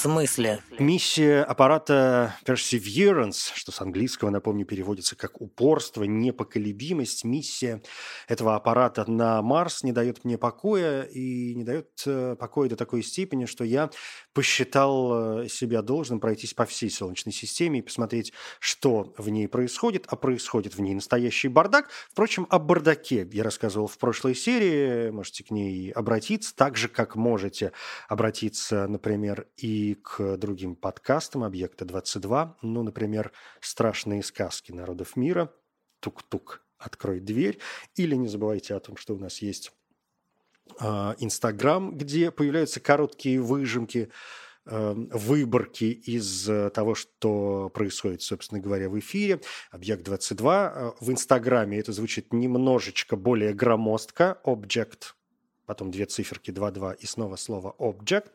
Смысле? 0.02 0.62
Миссия 0.80 1.44
аппарата 1.44 2.36
Perseverance, 2.44 3.52
что 3.54 3.72
с 3.72 3.82
английского, 3.82 4.32
напомню, 4.32 4.66
переводится 4.66 5.16
как 5.16 5.42
упорство, 5.42 6.04
непоколебимость. 6.04 7.24
Миссия 7.24 7.82
этого 8.28 8.56
аппарата 8.56 9.10
на 9.10 9.42
Марс 9.42 9.84
не 9.84 9.92
дает 9.92 10.24
мне 10.26 10.38
покоя 10.38 11.04
и 11.04 11.54
не 11.54 11.64
дает 11.64 11.90
э, 12.06 12.36
покоя 12.40 12.70
до 12.70 12.76
такой 12.76 13.04
степени, 13.04 13.46
что 13.46 13.64
я 13.64 13.92
посчитал 14.34 15.44
э, 15.44 15.48
себя 15.48 15.82
должным 15.84 16.20
пройтись 16.20 16.54
по 16.54 16.66
всей 16.66 16.90
Солнечной 16.90 17.34
системе 17.34 17.80
и 17.80 17.84
посмотреть, 17.84 18.34
что 18.60 19.14
в 19.18 19.30
ней 19.30 19.48
происходит, 19.48 20.06
а 20.08 20.16
происходит 20.16 20.76
в 20.76 20.82
ней 20.82 20.96
настоящий 20.96 21.48
бардак. 21.48 21.90
Впрочем, 22.10 22.48
о 22.50 22.58
бардаке 22.58 23.28
я 23.32 23.44
рассказывал 23.44 23.88
в 23.88 23.98
прошлой 24.00 24.34
серии, 24.34 25.12
можете 25.12 25.44
к 25.44 25.52
ней 25.52 25.92
обратиться, 25.92 26.56
так 26.56 26.76
же, 26.76 26.88
как 26.88 27.16
можете 27.16 27.72
обратиться, 28.10 28.88
например, 28.88 29.48
и 29.58 29.91
к 29.96 30.38
другим 30.38 30.76
подкастам 30.76 31.44
«Объекта 31.44 31.86
22», 31.86 32.56
ну, 32.62 32.84
например, 32.84 33.32
«Страшные 33.60 34.24
сказки 34.24 34.72
народов 34.72 35.16
мира», 35.16 35.54
«Тук-тук, 36.00 36.64
открой 36.78 37.20
дверь», 37.20 37.60
или 37.96 38.16
не 38.16 38.28
забывайте 38.28 38.76
о 38.76 38.80
том, 38.80 38.98
что 38.98 39.16
у 39.16 39.20
нас 39.20 39.42
есть 39.42 39.72
а, 40.80 41.16
Инстаграм, 41.20 41.98
где 41.98 42.32
появляются 42.32 42.80
короткие 42.80 43.42
выжимки, 43.42 44.10
э, 44.66 44.94
выборки 44.94 45.86
из 45.86 46.48
э, 46.50 46.70
того, 46.70 46.96
что 46.96 47.70
происходит, 47.74 48.22
собственно 48.22 48.62
говоря, 48.62 48.90
в 48.90 49.00
эфире. 49.00 49.42
Объект 49.72 50.04
22. 50.04 50.74
Э, 50.74 50.92
в 51.00 51.12
Инстаграме 51.12 51.80
это 51.80 51.92
звучит 51.94 52.32
немножечко 52.32 53.16
более 53.16 53.54
громоздко. 53.54 54.40
Объект 54.44 55.16
потом 55.72 55.90
две 55.90 56.06
циферки 56.06 56.52
2.2 56.52 56.98
и 57.00 57.06
снова 57.06 57.38
слово 57.38 57.74
object. 57.80 58.32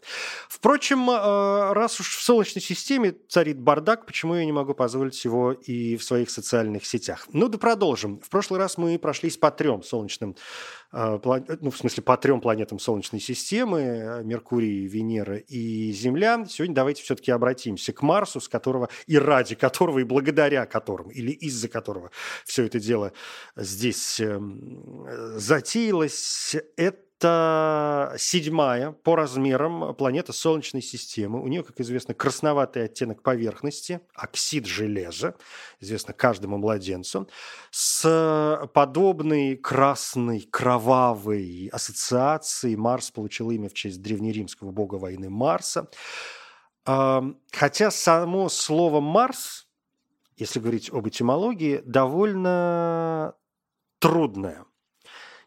Впрочем, 0.48 1.11
э, 1.11 1.73
раз 1.75 2.01
уж 2.01 2.17
в 2.17 2.23
Солнечной 2.23 2.62
системе 2.62 3.15
царит 3.28 3.61
бардак, 3.61 4.06
почему 4.06 4.37
я 4.37 4.47
не 4.47 4.53
могу 4.53 4.73
позволить 4.73 5.23
его 5.23 5.53
и 5.53 5.98
в 5.98 6.03
своих 6.03 6.31
социальных 6.31 6.87
сетях? 6.87 7.28
Ну 7.34 7.48
да 7.48 7.59
продолжим. 7.59 8.20
В 8.20 8.31
прошлый 8.31 8.59
раз 8.59 8.78
мы 8.78 8.98
прошлись 8.98 9.37
по 9.37 9.51
трем 9.51 9.83
солнечным, 9.83 10.34
э, 10.93 11.19
ну 11.61 11.70
в 11.70 11.77
смысле 11.77 12.03
по 12.05 12.17
трем 12.17 12.41
планетам 12.41 12.78
Солнечной 12.78 13.20
системы, 13.20 14.23
Меркурий, 14.25 14.87
Венера 14.87 15.37
и 15.37 15.93
Земля. 15.93 16.47
Сегодня 16.48 16.75
давайте 16.75 17.03
все-таки 17.03 17.33
обратимся 17.33 17.93
к 17.93 18.00
Марсу, 18.00 18.41
с 18.41 18.48
которого 18.48 18.89
и 19.06 19.19
ради 19.19 19.56
которого, 19.56 19.98
и 19.98 20.05
благодаря 20.05 20.65
которому, 20.65 21.11
или 21.11 21.33
из-за 21.33 21.69
которого 21.69 22.11
все 22.47 22.65
это 22.65 22.81
дело 22.81 23.12
здесь 23.56 24.21
эм, 24.21 25.06
затеялось. 25.37 26.56
Это 26.78 27.06
это 27.19 28.14
седьмая 28.19 28.92
по 28.92 29.17
размерам 29.17 29.95
планета 29.95 30.33
Солнечной 30.33 30.83
системы. 30.83 31.41
У 31.42 31.48
нее, 31.48 31.62
как 31.62 31.81
известно, 31.81 32.12
красноватый 32.14 32.84
оттенок 32.84 33.22
поверхности, 33.22 34.00
оксид 34.14 34.67
железа, 34.67 35.34
известно 35.81 36.12
каждому 36.12 36.59
младенцу, 36.59 37.28
с 37.70 38.69
подобной 38.75 39.56
красной, 39.56 40.41
кровавой 40.42 41.69
ассоциацией 41.72 42.77
Марс 42.77 43.11
получил 43.11 43.50
имя 43.50 43.69
в 43.69 43.75
честь 43.75 44.03
древнеримского 44.03 44.70
бога 44.70 44.97
войны 44.97 45.31
Марса. 45.31 45.89
Хотя 46.84 47.91
само 47.91 48.48
слово 48.48 49.00
«Марс», 49.00 49.67
если 50.37 50.61
говорить 50.61 50.92
об 50.92 51.09
этимологии, 51.09 51.83
довольно 51.84 53.34
трудное. 53.98 54.67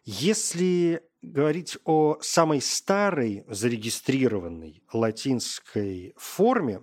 Если 0.04 1.04
говорить 1.22 1.78
о 1.86 2.18
самой 2.22 2.62
старой 2.62 3.46
зарегистрированной 3.48 4.84
латинской 4.92 6.14
форме 6.18 6.82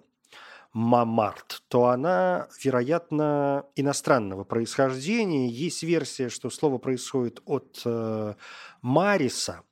мамарт, 0.73 1.63
то 1.69 1.87
она, 1.87 2.49
вероятно, 2.63 3.65
иностранного 3.77 4.45
происхождения. 4.45 5.49
Есть 5.49 5.83
версия, 5.83 6.29
что 6.29 6.51
слово 6.51 6.77
происходит 6.77 7.41
от 7.47 7.81
э, 7.87 8.35
Мариса, 8.83 9.63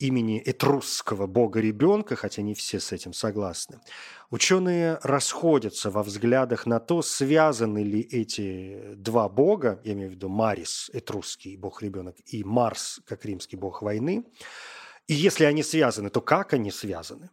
имени 0.00 0.42
этрусского 0.44 1.26
бога-ребенка, 1.26 2.16
хотя 2.16 2.42
не 2.42 2.54
все 2.54 2.80
с 2.80 2.92
этим 2.92 3.12
согласны. 3.12 3.78
Ученые 4.30 4.98
расходятся 5.02 5.90
во 5.90 6.02
взглядах 6.02 6.66
на 6.66 6.80
то, 6.80 7.02
связаны 7.02 7.82
ли 7.82 8.00
эти 8.00 8.94
два 8.96 9.28
бога, 9.28 9.80
я 9.84 9.92
имею 9.92 10.08
в 10.08 10.12
виду 10.12 10.28
Марис, 10.28 10.90
этрусский 10.92 11.56
бог-ребенок, 11.56 12.16
и 12.26 12.42
Марс, 12.42 13.00
как 13.06 13.24
римский 13.24 13.56
бог 13.56 13.82
войны. 13.82 14.24
И 15.06 15.14
если 15.14 15.44
они 15.44 15.62
связаны, 15.62 16.10
то 16.10 16.20
как 16.20 16.54
они 16.54 16.70
связаны? 16.70 17.30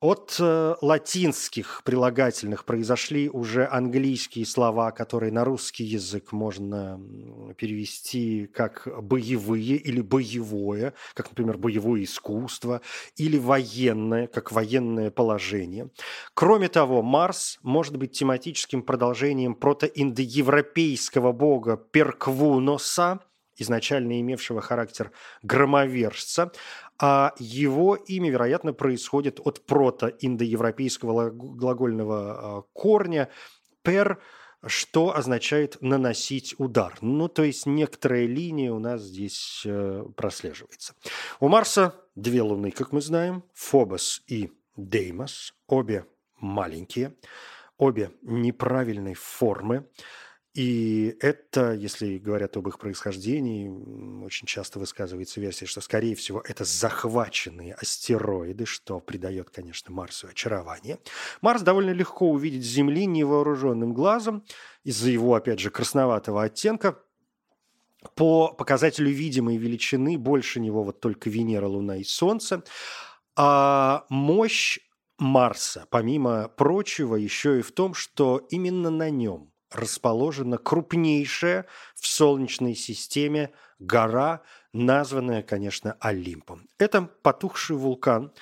От 0.00 0.36
э, 0.38 0.76
латинских 0.80 1.82
прилагательных 1.84 2.64
произошли 2.64 3.28
уже 3.28 3.66
английские 3.66 4.46
слова, 4.46 4.92
которые 4.92 5.32
на 5.32 5.44
русский 5.44 5.82
язык 5.82 6.30
можно 6.30 7.00
перевести 7.56 8.46
как 8.46 8.86
боевые 9.02 9.74
или 9.76 10.00
боевое, 10.00 10.94
как, 11.14 11.30
например, 11.30 11.58
боевое 11.58 12.04
искусство, 12.04 12.80
или 13.16 13.38
военное, 13.38 14.28
как 14.28 14.52
военное 14.52 15.10
положение. 15.10 15.90
Кроме 16.32 16.68
того, 16.68 17.02
Марс 17.02 17.58
может 17.62 17.96
быть 17.96 18.12
тематическим 18.12 18.82
продолжением 18.82 19.56
протоиндоевропейского 19.56 21.32
бога 21.32 21.76
Перквуноса, 21.76 23.18
изначально 23.58 24.20
имевшего 24.20 24.60
характер 24.60 25.12
громовержца, 25.42 26.52
а 27.00 27.34
его 27.38 27.94
имя, 27.94 28.30
вероятно, 28.30 28.72
происходит 28.72 29.40
от 29.44 29.64
прото-индоевропейского 29.66 31.30
глагольного 31.30 32.58
а, 32.58 32.62
корня 32.72 33.28
«пер», 33.82 34.18
что 34.66 35.16
означает 35.16 35.76
«наносить 35.80 36.54
удар». 36.58 36.98
Ну, 37.00 37.28
то 37.28 37.44
есть 37.44 37.66
некоторая 37.66 38.26
линия 38.26 38.72
у 38.72 38.80
нас 38.80 39.02
здесь 39.02 39.62
э, 39.64 40.04
прослеживается. 40.16 40.94
У 41.38 41.48
Марса 41.48 41.94
две 42.16 42.42
луны, 42.42 42.72
как 42.72 42.90
мы 42.92 43.00
знаем, 43.00 43.44
Фобос 43.54 44.22
и 44.26 44.50
Деймос, 44.76 45.54
обе 45.68 46.06
маленькие, 46.40 47.14
обе 47.76 48.10
неправильной 48.22 49.14
формы. 49.14 49.88
И 50.54 51.16
это, 51.20 51.72
если 51.72 52.18
говорят 52.18 52.56
об 52.56 52.68
их 52.68 52.78
происхождении, 52.78 53.68
очень 54.24 54.46
часто 54.46 54.78
высказывается 54.78 55.40
версия, 55.40 55.66
что, 55.66 55.80
скорее 55.80 56.14
всего, 56.16 56.42
это 56.44 56.64
захваченные 56.64 57.74
астероиды, 57.74 58.64
что 58.64 58.98
придает, 58.98 59.50
конечно, 59.50 59.92
Марсу 59.92 60.26
очарование. 60.26 60.98
Марс 61.42 61.62
довольно 61.62 61.90
легко 61.90 62.30
увидеть 62.30 62.64
с 62.64 62.68
Земли 62.68 63.06
невооруженным 63.06 63.92
глазом 63.92 64.44
из-за 64.84 65.10
его, 65.10 65.34
опять 65.34 65.60
же, 65.60 65.70
красноватого 65.70 66.42
оттенка. 66.42 66.98
По 68.14 68.52
показателю 68.52 69.10
видимой 69.10 69.58
величины 69.58 70.16
больше 70.16 70.60
него 70.60 70.82
вот 70.82 71.00
только 71.00 71.30
Венера, 71.30 71.66
Луна 71.66 71.98
и 71.98 72.04
Солнце. 72.04 72.64
А 73.36 74.06
мощь 74.08 74.78
Марса, 75.18 75.86
помимо 75.90 76.48
прочего, 76.48 77.16
еще 77.16 77.58
и 77.58 77.62
в 77.62 77.72
том, 77.72 77.92
что 77.94 78.38
именно 78.50 78.90
на 78.90 79.10
нем 79.10 79.52
расположена 79.70 80.58
крупнейшая 80.58 81.66
в 81.94 82.06
Солнечной 82.06 82.74
системе 82.74 83.50
гора, 83.78 84.42
названная, 84.72 85.42
конечно, 85.42 85.96
Олимпом. 86.00 86.68
Это 86.78 87.02
потухший 87.22 87.76
вулкан, 87.76 88.32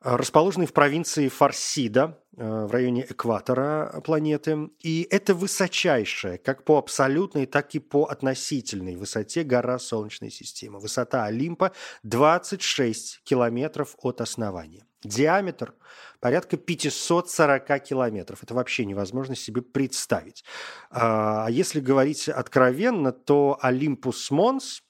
расположенный 0.00 0.66
в 0.66 0.72
провинции 0.72 1.28
Фарсида, 1.28 2.18
э, 2.36 2.64
в 2.66 2.70
районе 2.70 3.06
экватора 3.08 4.00
планеты. 4.04 4.70
И 4.80 5.06
это 5.10 5.34
высочайшая, 5.34 6.38
как 6.38 6.64
по 6.64 6.78
абсолютной, 6.78 7.46
так 7.46 7.74
и 7.74 7.78
по 7.78 8.04
относительной 8.04 8.96
высоте 8.96 9.42
гора 9.42 9.78
Солнечной 9.78 10.30
системы. 10.30 10.78
Высота 10.78 11.24
Олимпа 11.24 11.72
26 12.04 13.20
километров 13.24 13.96
от 14.02 14.20
основания. 14.20 14.87
Диаметр 15.02 15.74
порядка 16.20 16.56
540 16.56 17.82
километров. 17.84 18.42
Это 18.42 18.54
вообще 18.54 18.84
невозможно 18.84 19.36
себе 19.36 19.62
представить. 19.62 20.44
А, 20.90 21.46
а 21.46 21.50
если 21.50 21.80
говорить 21.80 22.28
откровенно, 22.28 23.12
то 23.12 23.58
Олимпус 23.62 24.30
Монс, 24.30 24.82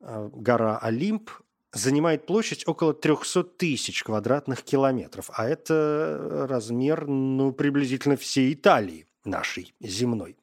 э, 0.00 0.30
гора 0.32 0.78
Олимп, 0.78 1.30
занимает 1.72 2.26
площадь 2.26 2.66
около 2.66 2.94
300 2.94 3.44
тысяч 3.44 4.02
квадратных 4.02 4.62
километров, 4.62 5.30
а 5.32 5.48
это 5.48 6.46
размер 6.48 7.06
ну, 7.06 7.52
приблизительно 7.52 8.16
всей 8.16 8.52
Италии 8.54 9.06
нашей 9.24 9.72
земной. 9.80 10.36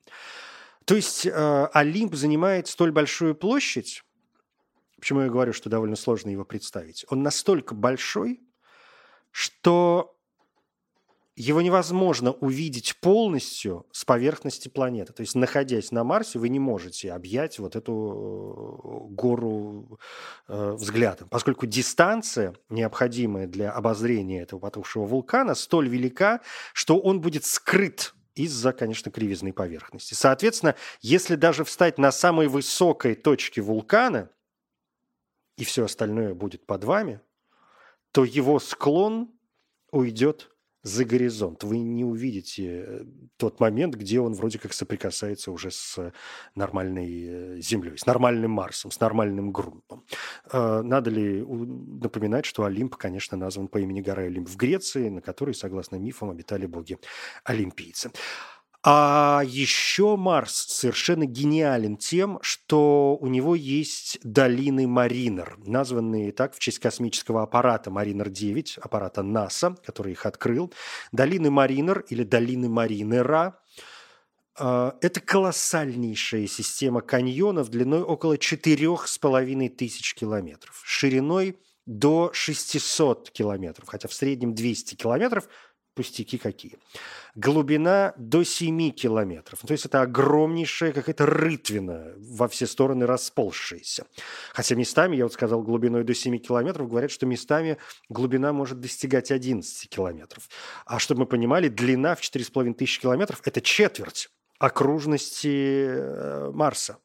То 0.85 0.95
есть 0.95 1.25
э, 1.25 1.67
Олимп 1.73 2.15
занимает 2.15 2.67
столь 2.67 2.91
большую 2.91 3.35
площадь, 3.35 4.03
почему 4.97 5.21
я 5.21 5.29
говорю, 5.29 5.51
что 5.51 5.69
довольно 5.69 5.97
сложно 5.97 6.29
его 6.29 6.45
представить, 6.45 7.05
он 7.09 7.23
настолько 7.23 7.75
большой, 7.75 8.39
что 9.31 10.17
его 11.37 11.61
невозможно 11.61 12.31
увидеть 12.31 12.95
полностью 12.99 13.85
с 13.91 14.03
поверхности 14.05 14.69
планеты. 14.69 15.13
То 15.13 15.21
есть, 15.21 15.35
находясь 15.35 15.91
на 15.91 16.03
Марсе, 16.03 16.39
вы 16.39 16.49
не 16.49 16.57
можете 16.57 17.13
объять 17.13 17.59
вот 17.59 17.75
эту 17.75 17.93
э, 17.93 19.13
гору 19.13 19.99
э, 20.47 20.71
взглядом, 20.71 21.29
поскольку 21.29 21.67
дистанция, 21.67 22.55
необходимая 22.69 23.45
для 23.45 23.71
обозрения 23.71 24.41
этого 24.41 24.59
потухшего 24.59 25.05
вулкана, 25.05 25.53
столь 25.53 25.89
велика, 25.89 26.41
что 26.73 26.99
он 26.99 27.21
будет 27.21 27.45
скрыт 27.45 28.15
из-за, 28.33 28.73
конечно, 28.73 29.11
кривизной 29.11 29.53
поверхности. 29.53 30.15
Соответственно, 30.15 30.73
если 31.01 31.35
даже 31.35 31.63
встать 31.63 31.99
на 31.99 32.11
самой 32.11 32.47
высокой 32.47 33.13
точке 33.13 33.61
вулкана, 33.61 34.31
и 35.55 35.63
все 35.63 35.85
остальное 35.85 36.33
будет 36.33 36.65
под 36.65 36.83
вами, 36.83 37.21
то 38.11 38.23
его 38.23 38.59
склон 38.59 39.29
уйдет 39.91 40.49
за 40.87 41.05
горизонт. 41.05 41.63
Вы 41.63 41.79
не 41.79 42.05
увидите 42.05 42.85
э, 42.87 43.03
тот 43.35 43.59
момент, 43.59 43.95
где 43.95 44.19
он 44.19 44.33
вроде 44.33 44.57
как 44.57 44.73
соприкасается 44.73 45.51
уже 45.51 45.69
с 45.69 46.13
нормальной 46.55 47.25
э, 47.27 47.61
Землей, 47.61 47.97
с 47.97 48.05
нормальным 48.05 48.51
Марсом, 48.51 48.91
с 48.91 48.99
нормальным 48.99 49.51
грунтом. 49.51 50.05
Э, 50.51 50.81
надо 50.81 51.09
ли 51.09 51.43
напоминать, 51.43 52.45
что 52.45 52.63
Олимп, 52.63 52.95
конечно, 52.95 53.37
назван 53.37 53.67
по 53.67 53.79
имени 53.79 54.01
горы 54.01 54.27
Олимп 54.27 54.47
в 54.47 54.55
Греции, 54.55 55.09
на 55.09 55.21
которой, 55.21 55.53
согласно 55.53 55.97
мифам, 55.97 56.29
обитали 56.29 56.65
боги-олимпийцы. 56.65 58.11
А 58.89 59.41
еще 59.45 60.15
Марс 60.15 60.53
совершенно 60.53 61.25
гениален 61.25 61.97
тем, 61.97 62.39
что 62.41 63.17
у 63.19 63.27
него 63.27 63.53
есть 63.53 64.17
долины 64.23 64.87
Маринер, 64.87 65.57
названные 65.65 66.31
так 66.31 66.55
в 66.55 66.59
честь 66.59 66.79
космического 66.79 67.43
аппарата 67.43 67.91
Маринер-9, 67.91 68.79
аппарата 68.79 69.23
НАСА, 69.23 69.75
который 69.85 70.13
их 70.13 70.25
открыл. 70.25 70.71
Долины 71.11 71.51
Маринер 71.51 72.05
или 72.07 72.23
долины 72.23 72.69
Маринера 72.69 73.59
а, 74.57 74.95
это 75.01 75.19
колоссальнейшая 75.19 76.47
система 76.47 77.01
каньонов 77.01 77.67
длиной 77.67 78.03
около 78.03 78.37
четырех 78.37 79.09
с 79.09 79.17
половиной 79.17 79.67
тысяч 79.67 80.15
километров, 80.15 80.81
шириной 80.85 81.59
до 81.85 82.31
600 82.31 83.31
километров, 83.31 83.89
хотя 83.89 84.07
в 84.07 84.13
среднем 84.13 84.55
200 84.55 84.95
километров– 84.95 85.49
пустяки 85.97 86.37
какие. 86.37 86.77
Глубина 87.35 88.13
до 88.17 88.43
7 88.43 88.91
километров. 88.91 89.59
То 89.65 89.71
есть 89.71 89.85
это 89.85 90.01
огромнейшая 90.01 90.93
какая-то 90.93 91.25
рытвина 91.25 92.13
во 92.17 92.47
все 92.47 92.67
стороны 92.67 93.07
расползшаяся. 93.07 94.05
Хотя 94.53 94.75
местами, 94.75 95.15
я 95.15 95.23
вот 95.25 95.33
сказал, 95.33 95.63
глубиной 95.63 96.03
до 96.03 96.13
7 96.13 96.37
километров, 96.37 96.87
говорят, 96.87 97.09
что 97.09 97.25
местами 97.25 97.77
глубина 98.09 98.53
может 98.53 98.79
достигать 98.79 99.31
11 99.31 99.89
километров. 99.89 100.47
А 100.85 100.99
чтобы 100.99 101.21
мы 101.21 101.25
понимали, 101.25 101.67
длина 101.67 102.15
в 102.15 102.21
4,5 102.21 102.75
тысячи 102.75 103.01
километров– 103.01 103.41
это 103.43 103.59
четверть 103.59 104.29
окружности 104.59 105.87
э, 105.89 106.51
Марса. 106.53 106.97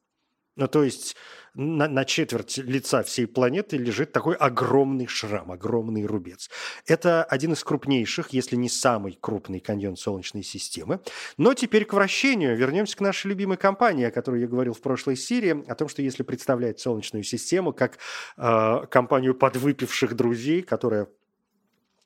Ну, 0.56 0.68
то 0.68 0.84
есть 0.84 1.16
на, 1.54 1.88
на 1.88 2.04
четверть 2.04 2.58
лица 2.58 3.02
всей 3.02 3.26
планеты 3.26 3.76
лежит 3.76 4.12
такой 4.12 4.34
огромный 4.36 5.06
шрам, 5.06 5.50
огромный 5.50 6.06
рубец. 6.06 6.50
Это 6.86 7.24
один 7.24 7.52
из 7.52 7.62
крупнейших, 7.62 8.30
если 8.30 8.56
не 8.56 8.68
самый 8.68 9.18
крупный 9.20 9.60
каньон 9.60 9.96
Солнечной 9.96 10.42
системы. 10.42 11.00
Но 11.36 11.54
теперь 11.54 11.84
к 11.84 11.92
вращению. 11.92 12.56
Вернемся 12.56 12.96
к 12.96 13.00
нашей 13.00 13.28
любимой 13.28 13.56
компании, 13.56 14.06
о 14.06 14.10
которой 14.10 14.40
я 14.40 14.46
говорил 14.46 14.72
в 14.72 14.80
прошлой 14.80 15.16
серии, 15.16 15.64
о 15.68 15.74
том, 15.74 15.88
что 15.88 16.02
если 16.02 16.22
представлять 16.22 16.80
Солнечную 16.80 17.24
систему 17.24 17.72
как 17.72 17.98
э, 18.36 18.86
компанию 18.90 19.34
подвыпивших 19.34 20.14
друзей, 20.14 20.62
которая 20.62 21.08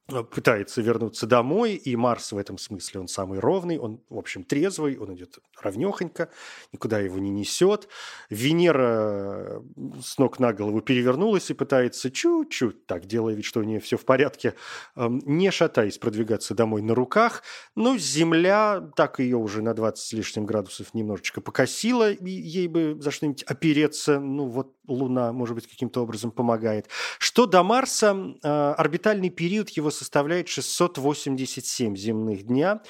пытается 0.07 0.83
вернуться 0.83 1.27
домой, 1.27 1.75
и 1.75 1.97
Марс 1.97 2.31
в 2.31 2.39
этом 2.39 2.59
смысле 2.59 3.01
он 3.01 3.09
самый 3.09 3.41
ровный, 3.41 3.79
он, 3.79 4.01
в 4.09 4.19
общем, 4.19 4.45
трезвый, 4.45 4.97
он 4.99 5.15
идет 5.15 5.39
ровнехонько, 5.61 6.29
никуда 6.73 7.01
его 7.01 7.19
не 7.19 7.31
несет. 7.31 7.89
Венера 8.31 8.85
э, 8.87 9.61
с 10.01 10.17
ног 10.19 10.39
на 10.39 10.53
голову 10.53 10.81
перевернулась 10.81 11.51
и 11.51 11.55
пытается 11.55 12.11
чуть-чуть, 12.11 12.87
так 12.87 13.07
делая 13.07 13.35
вид, 13.35 13.45
что 13.45 13.61
у 13.61 13.65
нее 13.65 13.81
все 13.81 13.97
в 13.97 14.05
порядке, 14.05 14.55
эм, 14.95 15.21
не 15.25 15.51
шатаясь, 15.51 15.99
продвигаться 15.99 16.55
домой 16.55 16.83
на 16.83 16.95
руках. 16.95 17.43
Но 17.75 17.99
Земля, 17.99 18.89
так 18.95 19.19
ее 19.19 19.39
уже 19.39 19.61
на 19.61 19.75
20 19.75 20.05
с 20.05 20.13
лишним 20.13 20.47
градусов 20.47 20.95
немножечко 20.95 21.41
покосила, 21.41 22.13
и 22.13 22.31
ей 22.31 22.69
бы 22.69 22.97
за 23.01 23.11
что-нибудь 23.11 23.43
опереться, 23.43 24.21
ну 24.21 24.47
вот 24.47 24.77
Луна, 24.87 25.33
может 25.33 25.57
быть, 25.57 25.67
каким-то 25.67 26.03
образом 26.03 26.31
помогает. 26.31 26.89
Что 27.19 27.47
до 27.47 27.65
Марса, 27.65 28.17
э, 28.43 28.49
орбитальный 28.49 29.31
период 29.31 29.69
его 29.71 29.91
составляет 29.97 30.49
687 30.49 31.97
земных 31.97 32.45
дня, 32.45 32.83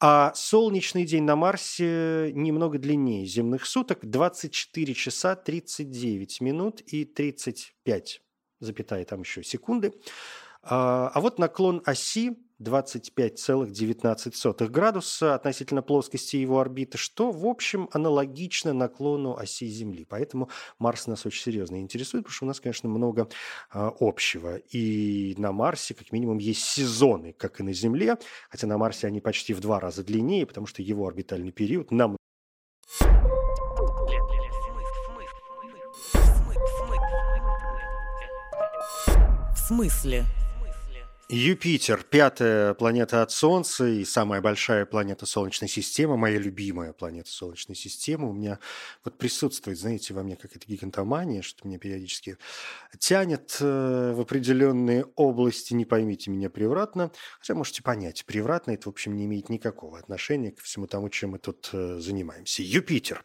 а 0.00 0.32
солнечный 0.34 1.04
день 1.04 1.24
на 1.24 1.36
Марсе 1.36 2.32
немного 2.32 2.78
длиннее 2.78 3.26
земных 3.26 3.66
суток, 3.66 4.00
24 4.02 4.94
часа 4.94 5.36
39 5.36 6.40
минут 6.40 6.80
и 6.80 7.04
35, 7.04 8.20
запятая 8.60 9.04
там 9.04 9.20
еще 9.20 9.42
секунды. 9.42 9.92
А, 10.62 11.10
а 11.14 11.20
вот 11.20 11.38
наклон 11.38 11.82
оси 11.84 12.38
25,19 12.62 14.68
градуса 14.68 15.34
относительно 15.34 15.82
плоскости 15.82 16.36
его 16.36 16.60
орбиты, 16.60 16.98
что, 16.98 17.30
в 17.30 17.46
общем, 17.46 17.88
аналогично 17.92 18.72
наклону 18.72 19.36
оси 19.36 19.66
Земли. 19.66 20.06
Поэтому 20.08 20.48
Марс 20.78 21.06
нас 21.06 21.26
очень 21.26 21.42
серьезно 21.42 21.80
интересует, 21.80 22.24
потому 22.24 22.34
что 22.34 22.44
у 22.44 22.48
нас, 22.48 22.60
конечно, 22.60 22.88
много 22.88 23.28
э, 23.72 23.90
общего. 24.00 24.56
И 24.56 25.34
на 25.38 25.52
Марсе, 25.52 25.94
как 25.94 26.12
минимум, 26.12 26.38
есть 26.38 26.64
сезоны, 26.64 27.32
как 27.32 27.60
и 27.60 27.62
на 27.62 27.72
Земле, 27.72 28.16
хотя 28.50 28.66
на 28.66 28.78
Марсе 28.78 29.06
они 29.06 29.20
почти 29.20 29.54
в 29.54 29.60
два 29.60 29.80
раза 29.80 30.04
длиннее, 30.04 30.46
потому 30.46 30.66
что 30.66 30.82
его 30.82 31.06
орбитальный 31.06 31.52
период 31.52 31.90
нам 31.90 32.16
В 39.54 39.56
смысле? 39.56 40.24
Юпитер, 41.28 42.02
пятая 42.02 42.74
планета 42.74 43.22
от 43.22 43.30
Солнца 43.30 43.86
и 43.86 44.04
самая 44.04 44.42
большая 44.42 44.84
планета 44.84 45.24
Солнечной 45.24 45.68
системы, 45.68 46.18
моя 46.18 46.38
любимая 46.38 46.92
планета 46.92 47.30
Солнечной 47.30 47.74
системы. 47.74 48.28
У 48.28 48.32
меня 48.34 48.58
вот 49.02 49.16
присутствует, 49.16 49.78
знаете, 49.78 50.12
во 50.12 50.22
мне 50.22 50.36
какая-то 50.36 50.66
гигантомания, 50.66 51.40
что 51.40 51.66
меня 51.66 51.78
периодически 51.78 52.36
тянет 52.98 53.56
э, 53.60 54.12
в 54.14 54.20
определенные 54.20 55.06
области, 55.16 55.72
не 55.72 55.86
поймите 55.86 56.30
меня 56.30 56.50
превратно, 56.50 57.10
хотя 57.40 57.54
можете 57.54 57.82
понять, 57.82 58.26
превратно 58.26 58.72
это, 58.72 58.88
в 58.88 58.92
общем, 58.92 59.16
не 59.16 59.24
имеет 59.24 59.48
никакого 59.48 59.98
отношения 59.98 60.50
к 60.50 60.60
всему 60.60 60.86
тому, 60.86 61.08
чем 61.08 61.30
мы 61.30 61.38
тут 61.38 61.70
э, 61.72 61.98
занимаемся. 61.98 62.62
Юпитер. 62.62 63.24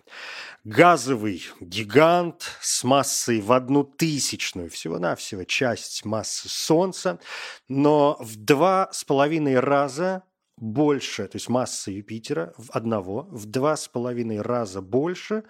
Газовый 0.63 1.43
гигант 1.59 2.51
с 2.61 2.85
массой 2.85 3.41
в 3.41 3.51
одну 3.51 3.83
тысячную, 3.83 4.69
всего-навсего 4.69 5.43
часть 5.43 6.05
массы 6.05 6.47
Солнца, 6.47 7.19
но 7.67 7.86
в 8.19 8.35
два 8.35 8.89
с 8.91 9.03
половиной 9.03 9.59
раза 9.59 10.23
больше, 10.57 11.27
то 11.27 11.35
есть 11.35 11.49
масса 11.49 11.91
Юпитера 11.91 12.53
в 12.57 12.71
одного, 12.71 13.27
в 13.29 13.45
два 13.45 13.75
с 13.75 13.87
половиной 13.87 14.41
раза 14.41 14.81
больше 14.81 15.43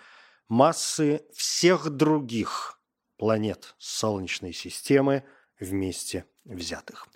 массы 0.49 1.21
всех 1.33 1.89
других 1.89 2.79
планет 3.17 3.75
Солнечной 3.77 4.53
системы 4.53 5.23
вместе 5.59 6.25
взятых. 6.55 7.07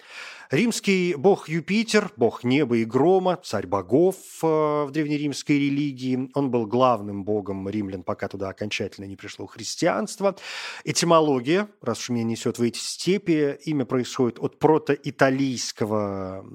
Римский 0.50 1.15
бог 1.15 1.47
Юпитер, 1.47 2.11
бог 2.17 2.43
неба 2.43 2.75
и 2.77 2.83
грома, 2.83 3.39
царь 3.41 3.67
богов 3.67 4.17
э, 4.43 4.47
в 4.47 4.89
древнеримской 4.91 5.57
религии. 5.57 6.29
Он 6.33 6.51
был 6.51 6.65
главным 6.65 7.23
богом 7.23 7.69
римлян, 7.69 8.03
пока 8.03 8.27
туда 8.27 8.50
окончательно 8.50 9.05
не 9.05 9.15
пришло 9.15 9.45
христианство. 9.45 10.35
Этимология, 10.83 11.69
раз 11.81 12.00
уж 12.00 12.09
меня 12.09 12.25
несет 12.25 12.59
в 12.59 12.63
эти 12.63 12.79
степи, 12.79 13.57
имя 13.63 13.85
происходит 13.85 14.39
от 14.39 14.59
протоиталийского 14.59 16.45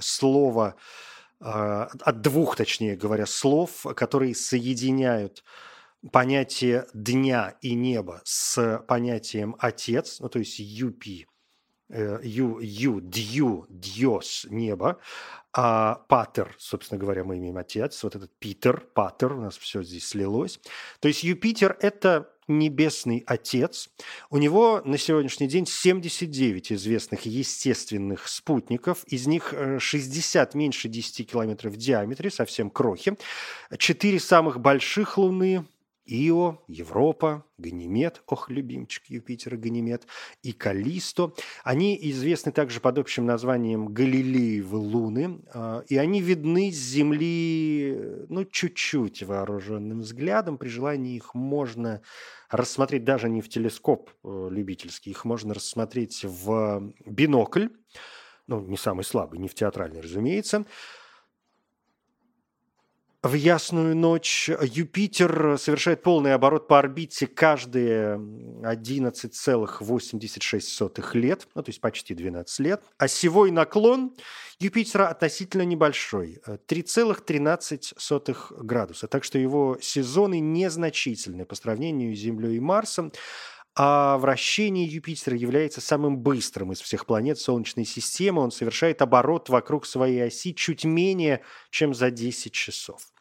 слова, 0.00 0.76
э, 1.40 1.44
от 1.44 2.20
двух, 2.22 2.56
точнее 2.56 2.96
говоря, 2.96 3.26
слов, 3.26 3.84
которые 3.94 4.34
соединяют 4.34 5.44
понятие 6.10 6.86
дня 6.94 7.54
и 7.60 7.74
неба 7.74 8.22
с 8.24 8.82
понятием 8.88 9.56
отец, 9.58 10.20
ну 10.20 10.30
то 10.30 10.38
есть 10.38 10.58
юпи 10.58 11.28
ю, 11.92 12.58
ю, 12.60 13.00
дью, 13.00 13.66
дьос, 13.68 14.46
небо, 14.50 14.98
а 15.54 16.02
патер, 16.08 16.54
собственно 16.58 16.98
говоря, 16.98 17.24
мы 17.24 17.36
имеем 17.36 17.58
отец, 17.58 18.02
вот 18.02 18.16
этот 18.16 18.30
Питер, 18.38 18.86
патер, 18.94 19.34
у 19.34 19.40
нас 19.40 19.58
все 19.58 19.82
здесь 19.82 20.08
слилось. 20.08 20.58
То 21.00 21.08
есть 21.08 21.22
Юпитер– 21.22 21.76
это 21.80 22.30
небесный 22.48 23.22
отец. 23.26 23.90
У 24.30 24.38
него 24.38 24.80
на 24.84 24.96
сегодняшний 24.98 25.48
день 25.48 25.66
79 25.66 26.72
известных 26.72 27.26
естественных 27.26 28.28
спутников, 28.28 29.04
из 29.04 29.26
них 29.26 29.54
60 29.78 30.54
э, 30.54 30.58
меньше 30.58 30.88
10 30.88 31.30
километров 31.30 31.74
в 31.74 31.76
диаметре, 31.76 32.30
совсем 32.30 32.70
крохи. 32.70 33.16
Четыре 33.78 34.20
самых 34.20 34.60
больших 34.60 35.18
Луны 35.18 35.66
Ио, 36.04 36.58
Европа, 36.66 37.44
Ганимед, 37.58 38.22
ох, 38.26 38.50
любимчик 38.50 39.04
Юпитера 39.06 39.56
Ганимед, 39.56 40.06
и 40.42 40.52
Калисто. 40.52 41.32
Они 41.62 41.98
известны 42.10 42.50
также 42.50 42.80
под 42.80 42.98
общим 42.98 43.24
названием 43.24 43.86
Галилеевы 43.86 44.76
луны, 44.76 45.42
а, 45.54 45.84
и 45.88 45.96
они 45.96 46.20
видны 46.20 46.72
с 46.72 46.76
Земли, 46.76 48.26
ну, 48.28 48.44
чуть-чуть 48.44 49.22
вооруженным 49.22 50.00
взглядом. 50.00 50.58
При 50.58 50.68
желании 50.68 51.16
их 51.16 51.34
можно 51.34 52.02
рассмотреть 52.50 53.04
даже 53.04 53.28
не 53.28 53.40
в 53.40 53.48
телескоп 53.48 54.10
э, 54.24 54.48
любительский, 54.50 55.10
их 55.10 55.24
можно 55.24 55.54
рассмотреть 55.54 56.24
в 56.24 56.92
бинокль, 57.06 57.68
ну, 58.46 58.60
не 58.60 58.76
самый 58.76 59.04
слабый, 59.04 59.38
не 59.38 59.48
в 59.48 59.54
театральный, 59.54 60.00
разумеется, 60.00 60.66
в 63.22 63.34
ясную 63.34 63.94
ночь 63.94 64.48
Юпитер 64.48 65.56
совершает 65.56 66.02
полный 66.02 66.34
оборот 66.34 66.66
по 66.66 66.80
орбите 66.80 67.28
каждые 67.28 68.16
11,86 68.16 71.14
лет, 71.14 71.46
ну, 71.54 71.62
то 71.62 71.68
есть 71.68 71.80
почти 71.80 72.14
12 72.14 72.58
лет. 72.58 72.82
А 72.98 73.06
севой 73.06 73.52
наклон 73.52 74.16
Юпитера 74.58 75.06
относительно 75.06 75.62
небольшой– 75.62 76.40
3,13 76.66 78.64
градуса. 78.64 79.06
Так 79.06 79.22
что 79.22 79.38
его 79.38 79.78
сезоны 79.80 80.40
незначительны 80.40 81.44
по 81.44 81.54
сравнению 81.54 82.16
с 82.16 82.18
Землей 82.18 82.56
и 82.56 82.60
Марсом. 82.60 83.12
А 83.74 84.18
вращение 84.18 84.84
Юпитера 84.84 85.34
является 85.36 85.80
самым 85.80 86.18
быстрым 86.18 86.72
из 86.72 86.80
всех 86.80 87.06
планет 87.06 87.38
Солнечной 87.38 87.86
системы. 87.86 88.42
Он 88.42 88.50
совершает 88.50 89.00
оборот 89.00 89.48
вокруг 89.48 89.86
своей 89.86 90.24
оси 90.24 90.54
чуть 90.54 90.84
менее, 90.84 91.42
чем 91.70 91.94
за 91.94 92.10
10 92.10 92.52
часов. 92.52 93.11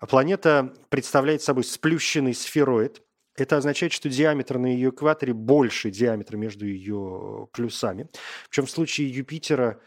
А 0.00 0.06
планета 0.06 0.74
представляет 0.88 1.42
собой 1.42 1.64
сплющенный 1.64 2.34
сфероид. 2.34 3.02
Это 3.36 3.56
означает, 3.56 3.92
что 3.92 4.08
диаметр 4.08 4.58
на 4.58 4.66
ее 4.66 4.90
экваторе 4.90 5.34
больше 5.34 5.90
диаметра 5.90 6.36
между 6.36 6.66
ее 6.66 7.48
плюсами. 7.52 8.08
Причем 8.48 8.66
в 8.66 8.70
случае 8.70 9.10
Юпитера 9.10 9.78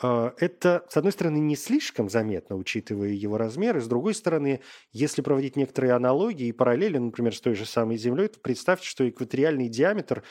э, 0.00 0.30
это, 0.38 0.86
с 0.88 0.96
одной 0.96 1.12
стороны, 1.12 1.38
не 1.38 1.56
слишком 1.56 2.08
заметно, 2.08 2.56
учитывая 2.56 3.10
его 3.10 3.38
размеры. 3.38 3.80
С 3.80 3.88
другой 3.88 4.14
стороны, 4.14 4.60
если 4.92 5.20
проводить 5.20 5.56
некоторые 5.56 5.94
аналогии 5.94 6.46
и 6.46 6.52
параллели, 6.52 6.98
например, 6.98 7.34
с 7.34 7.40
той 7.40 7.54
же 7.54 7.66
самой 7.66 7.96
Землей, 7.96 8.28
то 8.28 8.38
представьте, 8.38 8.86
что 8.86 9.08
экваториальный 9.08 9.68
диаметр 9.68 10.22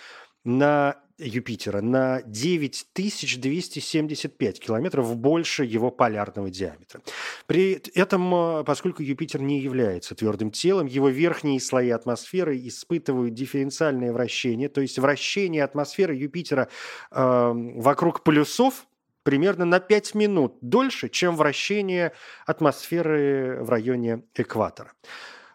на 0.44 1.02
Юпитера 1.22 1.82
на 1.82 2.22
9275 2.24 4.60
километров 4.60 5.16
больше 5.16 5.64
его 5.64 5.92
полярного 5.92 6.50
диаметра. 6.50 7.02
При 7.46 7.82
этом, 7.94 8.34
э, 8.34 8.64
поскольку 8.64 9.04
Юпитер 9.04 9.42
не 9.42 9.60
является 9.60 10.16
твердым 10.16 10.50
телом, 10.52 10.88
его 10.88 11.10
верхние 11.10 11.60
слои 11.60 11.90
атмосферы 11.90 12.58
испытывают 12.68 13.34
дифференциальное 13.34 14.12
вращение, 14.12 14.70
то 14.70 14.82
есть 14.82 14.98
вращение 15.00 15.64
атмосферы 15.64 16.16
Юпитера 16.16 16.70
э, 17.12 17.52
вокруг 17.54 18.24
полюсов 18.24 18.88
примерно 19.24 19.66
на 19.66 19.80
5 19.80 20.16
минут 20.16 20.58
дольше, 20.62 21.10
чем 21.10 21.36
вращение 21.36 22.14
атмосферы 22.48 23.60
в 23.62 23.70
районе 23.70 24.24
экватора. 24.36 24.94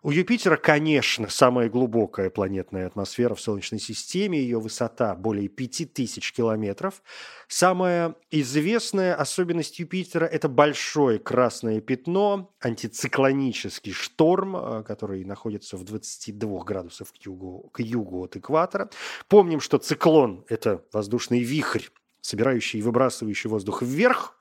У 0.03 0.11
Юпитера, 0.11 0.57
конечно, 0.57 1.29
самая 1.29 1.69
глубокая 1.69 2.31
планетная 2.31 2.87
атмосфера 2.87 3.35
в 3.35 3.41
Солнечной 3.41 3.81
системе, 3.81 4.38
ее 4.38 4.61
высота 4.61 5.15
более 5.15 5.49
5000 5.49 6.33
километров. 6.33 7.03
Самая 7.49 8.15
известная 8.31 9.15
особенность 9.15 9.79
Юпитера– 9.79 10.25
это 10.26 10.49
большое 10.49 11.19
красное 11.19 11.81
пятно, 11.81 12.55
антициклонический 12.61 13.93
шторм, 13.93 14.57
э, 14.57 14.83
который 14.85 15.25
находится 15.25 15.76
в 15.76 15.85
22 15.85 16.65
градусах 16.65 17.09
к 17.09 17.26
югу, 17.26 17.71
к 17.73 17.81
югу 17.81 18.25
от 18.25 18.37
экватора. 18.37 18.91
Помним, 19.29 19.61
что 19.61 19.79
циклон– 19.79 20.45
это 20.49 20.85
воздушный 20.93 21.41
вихрь, 21.41 21.85
собирающий 22.21 22.81
и 22.81 22.83
выбрасывающий 22.83 23.49
воздух 23.49 23.83
вверх, 23.83 24.37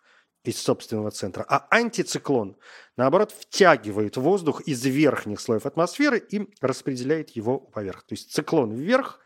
из 0.48 0.62
собственного 0.62 1.12
центра, 1.12 1.46
а 1.48 1.68
антициклон, 1.70 2.58
наоборот, 2.98 3.32
втягивает 3.32 4.18
воздух 4.18 4.62
из 4.62 4.84
верхних 4.86 5.40
слоев 5.40 5.66
атмосферы 5.66 6.20
и 6.20 6.48
распределяет 6.62 7.32
его 7.32 7.60
поверх. 7.60 8.04
То 8.04 8.14
есть 8.14 8.32
циклон 8.32 8.74
вверх, 8.74 9.20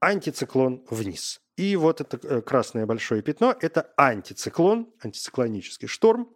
антициклон 0.00 0.84
вниз. 0.90 1.40
И 1.56 1.74
вот 1.76 2.00
это 2.00 2.18
э, 2.22 2.40
красное 2.40 2.86
большое 2.86 3.20
пятно– 3.22 3.56
это 3.60 3.92
антициклон, 3.96 4.88
антициклонический 5.02 5.88
шторм, 5.88 6.28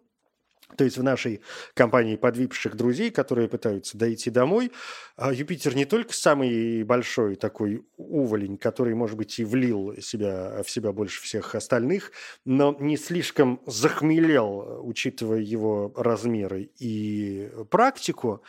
то 0.77 0.83
есть 0.83 0.97
в 0.97 1.03
нашей 1.03 1.41
компании 1.73 2.15
подвипших 2.15 2.75
друзей, 2.75 3.11
которые 3.11 3.47
пытаются 3.47 3.97
дойти 3.97 4.29
домой, 4.29 4.71
а 5.15 5.31
Юпитер 5.31 5.75
не 5.75 5.85
только 5.85 6.13
самый 6.13 6.83
большой 6.83 7.35
такой 7.35 7.85
уволень, 8.13 8.57
который, 8.57 8.93
может 8.93 9.17
быть, 9.17 9.39
и 9.39 9.43
влил 9.43 9.95
себя, 9.99 10.61
в 10.63 10.69
себя 10.69 10.91
больше 10.91 11.21
всех 11.23 11.55
остальных, 11.55 12.11
но 12.45 12.75
не 12.79 12.95
слишком 12.95 13.59
захмелел, 13.65 14.81
учитывая 14.83 15.39
его 15.39 15.91
размеры 15.95 16.69
и 16.79 17.49
практику, 17.71 18.43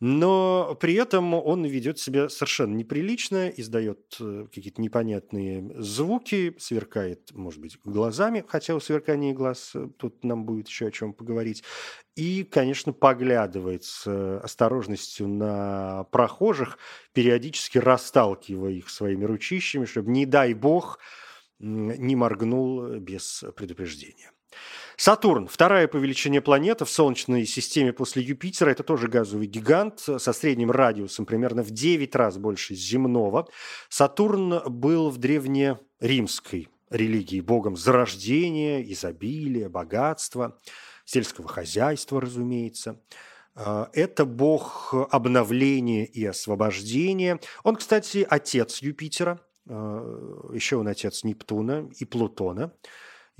но 0.00 0.78
при 0.80 0.94
этом 0.94 1.34
он 1.34 1.64
ведет 1.66 1.98
себя 1.98 2.30
совершенно 2.30 2.74
неприлично, 2.74 3.48
издает 3.50 4.16
э, 4.18 4.46
какие-то 4.52 4.80
непонятные 4.80 5.70
звуки, 5.76 6.56
сверкает, 6.58 7.30
может 7.32 7.60
быть, 7.60 7.78
глазами, 7.84 8.42
хотя 8.48 8.74
у 8.74 8.80
сверкания 8.80 9.34
глаз 9.34 9.72
э, 9.74 9.88
тут 9.98 10.24
нам 10.24 10.46
будет 10.46 10.68
еще 10.68 10.86
о 10.86 10.90
чем 10.90 11.12
поговорить. 11.12 11.62
И, 12.16 12.44
конечно, 12.44 12.94
поглядывает 12.94 13.84
с 13.84 14.40
осторожностью 14.40 15.28
на 15.28 16.04
прохожих, 16.04 16.78
периодически 17.12 17.76
расталкивая 17.76 18.72
их 18.72 18.88
своими 18.88 19.26
ручищами, 19.26 19.84
чтобы, 19.84 20.10
не 20.10 20.24
дай 20.24 20.54
бог, 20.54 20.98
не 21.58 22.16
моргнул 22.16 22.96
без 22.96 23.44
предупреждения. 23.54 24.32
Сатурн, 25.00 25.46
вторая 25.46 25.88
по 25.88 25.96
величине 25.96 26.42
планета 26.42 26.84
в 26.84 26.90
Солнечной 26.90 27.46
системе 27.46 27.94
после 27.94 28.22
Юпитера, 28.22 28.68
это 28.68 28.82
тоже 28.82 29.08
газовый 29.08 29.46
гигант 29.46 29.98
со 29.98 30.32
средним 30.34 30.70
радиусом 30.70 31.24
примерно 31.24 31.62
в 31.62 31.70
9 31.70 32.14
раз 32.16 32.36
больше 32.36 32.74
земного. 32.74 33.48
Сатурн 33.88 34.60
был 34.66 35.08
в 35.08 35.16
древнеримской 35.16 36.68
религии 36.90 37.40
богом 37.40 37.78
зарождения, 37.78 38.82
изобилия, 38.82 39.70
богатства, 39.70 40.58
сельского 41.06 41.48
хозяйства, 41.48 42.20
разумеется. 42.20 43.00
А, 43.54 43.88
это 43.94 44.26
бог 44.26 44.92
обновления 45.10 46.04
и 46.04 46.26
освобождения. 46.26 47.40
Он, 47.62 47.76
кстати, 47.76 48.26
отец 48.28 48.82
Юпитера, 48.82 49.40
а, 49.66 50.50
еще 50.52 50.76
он 50.76 50.88
отец 50.88 51.24
Нептуна 51.24 51.88
и 51.98 52.04
Плутона– 52.04 52.74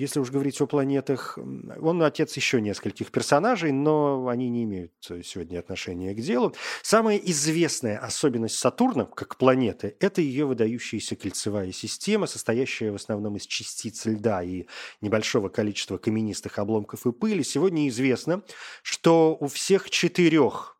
если 0.01 0.19
уж 0.19 0.31
говорить 0.31 0.59
о 0.63 0.67
планетах, 0.67 1.37
он 1.37 2.03
отец 2.03 2.35
еще 2.35 2.63
нескольких 2.63 3.11
персонажей, 3.11 3.71
но 3.71 4.29
они 4.29 4.49
не 4.49 4.65
имеют 4.65 4.93
э, 5.11 5.21
сегодня 5.23 5.59
отношения 5.59 6.15
к 6.15 6.21
делу. 6.21 6.55
Самая 6.83 7.19
известная 7.19 7.99
особенность 7.99 8.59
Сатурна, 8.59 9.05
как 9.05 9.37
планеты, 9.37 9.97
это 10.01 10.23
ее 10.23 10.47
выдающаяся 10.47 11.17
кольцевая 11.17 11.71
система, 11.73 12.27
состоящая 12.27 12.93
в 12.93 12.95
основном 12.95 13.37
из 13.37 13.47
частиц 13.47 14.07
льда 14.07 14.43
и 14.43 14.65
небольшого 15.03 15.51
количества 15.51 15.99
каменистых 15.99 16.59
обломков 16.59 17.07
и 17.07 17.13
пыли. 17.13 17.45
Сегодня 17.45 17.87
известно, 17.89 18.43
что 18.83 19.37
у 19.39 19.49
всех 19.49 19.91
четырех 19.91 20.79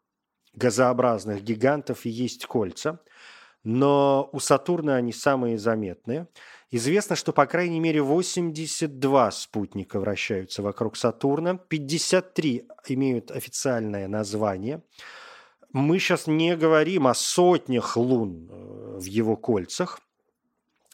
газообразных 0.55 1.43
гигантов 1.43 2.07
есть 2.07 2.47
кольца, 2.47 3.01
но 3.65 4.29
у 4.33 4.41
Сатурна 4.41 4.97
они 4.97 5.13
самые 5.13 5.59
заметные– 5.59 6.29
Известно, 6.73 7.17
что 7.17 7.33
по 7.33 7.47
крайней 7.47 7.81
мере 7.81 8.01
82 8.01 9.31
спутника 9.33 9.99
вращаются 9.99 10.63
вокруг 10.63 10.97
Сатурна, 10.97 11.57
53 11.57 12.69
имеют 12.87 13.33
официальное 13.33 14.07
название. 14.07 14.81
Мы 15.73 15.99
сейчас 15.99 16.29
не 16.29 16.57
говорим 16.57 17.09
о 17.09 17.15
сотнях 17.15 17.97
лун 17.97 18.49
э, 18.49 18.99
в 18.99 19.05
его 19.05 19.37
кольцах– 19.37 20.01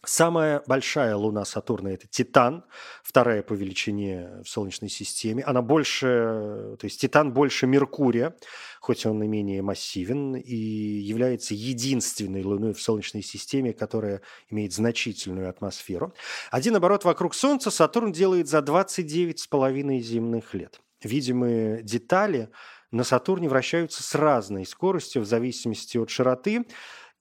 Самая 0.06 0.62
большая 0.68 1.16
луна 1.16 1.44
Сатурна– 1.44 1.88
это 1.92 2.06
Титан, 2.06 2.64
вторая 3.02 3.42
по 3.42 3.54
величине 3.54 4.40
в 4.44 4.48
Солнечной 4.48 4.88
системе. 4.88 5.42
Она 5.42 5.62
больше, 5.62 6.76
то 6.78 6.84
есть 6.84 7.00
Титан 7.00 7.32
больше 7.32 7.66
Меркурия, 7.66 8.36
хоть 8.80 9.04
он 9.04 9.20
и 9.25 9.26
менее 9.26 9.62
массивен, 9.62 10.36
и 10.36 10.54
является 10.54 11.54
единственной 11.54 12.44
луной 12.44 12.72
в 12.72 12.80
Солнечной 12.80 13.25
системе, 13.25 13.72
которая 13.72 14.22
имеет 14.48 14.72
значительную 14.72 15.50
атмосферу. 15.50 16.14
Один 16.52 16.76
оборот 16.76 17.04
вокруг 17.04 17.34
Солнца 17.34 17.72
Сатурн 17.72 18.12
делает 18.12 18.46
за 18.46 18.58
29,5 18.58 19.98
земных 19.98 20.54
лет. 20.54 20.80
Видимые 21.02 21.82
детали 21.82 22.50
на 22.92 23.02
Сатурне 23.02 23.48
вращаются 23.48 24.04
с 24.04 24.14
разной 24.14 24.64
скоростью 24.66 25.22
в 25.22 25.26
зависимости 25.26 25.98
от 25.98 26.10
широты, 26.10 26.64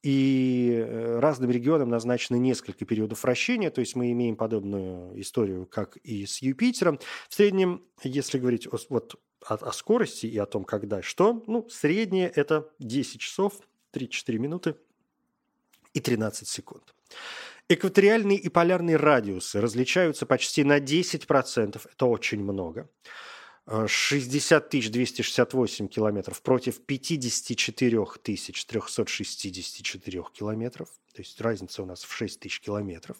и 0.05 0.69
э, 0.71 1.19
разным 1.19 1.50
регионам 1.50 1.89
назначено 1.89 2.35
несколько 2.35 2.85
периодов 2.85 3.24
вращения, 3.24 3.71
то 3.71 3.79
есть 3.79 3.95
мы 3.95 4.12
имеем 4.12 4.35
подобную 4.35 5.19
историю, 5.19 5.65
как 5.65 5.97
и 5.97 6.27
с 6.27 6.43
Юпитером. 6.43 7.00
В 7.27 7.33
среднем, 7.33 7.83
если 8.03 8.38
говорить 8.38 8.67
о, 8.67 8.77
вот, 8.89 9.15
о, 9.50 9.55
о 9.55 9.74
скорости 9.74 10.27
и 10.27 10.38
о 10.38 10.45
том, 10.45 10.63
когда 10.63 11.01
что, 11.01 11.43
ну, 11.47 11.67
среднее– 11.69 12.29
это 12.35 12.69
10 12.77 13.19
часов 13.19 13.59
34 13.93 14.38
минуты 14.38 14.75
и 15.95 16.00
13 16.00 16.47
секунд. 16.47 16.93
Экваториальный 17.67 18.35
и 18.35 18.47
полярный 18.47 18.97
радиусы 18.97 19.59
различаются 19.59 20.27
почти 20.27 20.63
на 20.63 20.77
10%. 20.79 21.81
Это 21.91 22.05
очень 22.05 22.43
много. 22.43 22.88
60 23.67 24.69
268 24.69 25.88
километров 25.88 26.41
против 26.41 26.86
54 26.86 28.05
364 28.22 30.24
километров. 30.34 30.89
То 31.13 31.22
есть 31.22 31.41
разница 31.41 31.81
у 31.81 31.86
нас 31.86 32.03
в 32.03 32.13
6 32.13 32.39
тысяч 32.39 32.60
километров. 32.60 33.17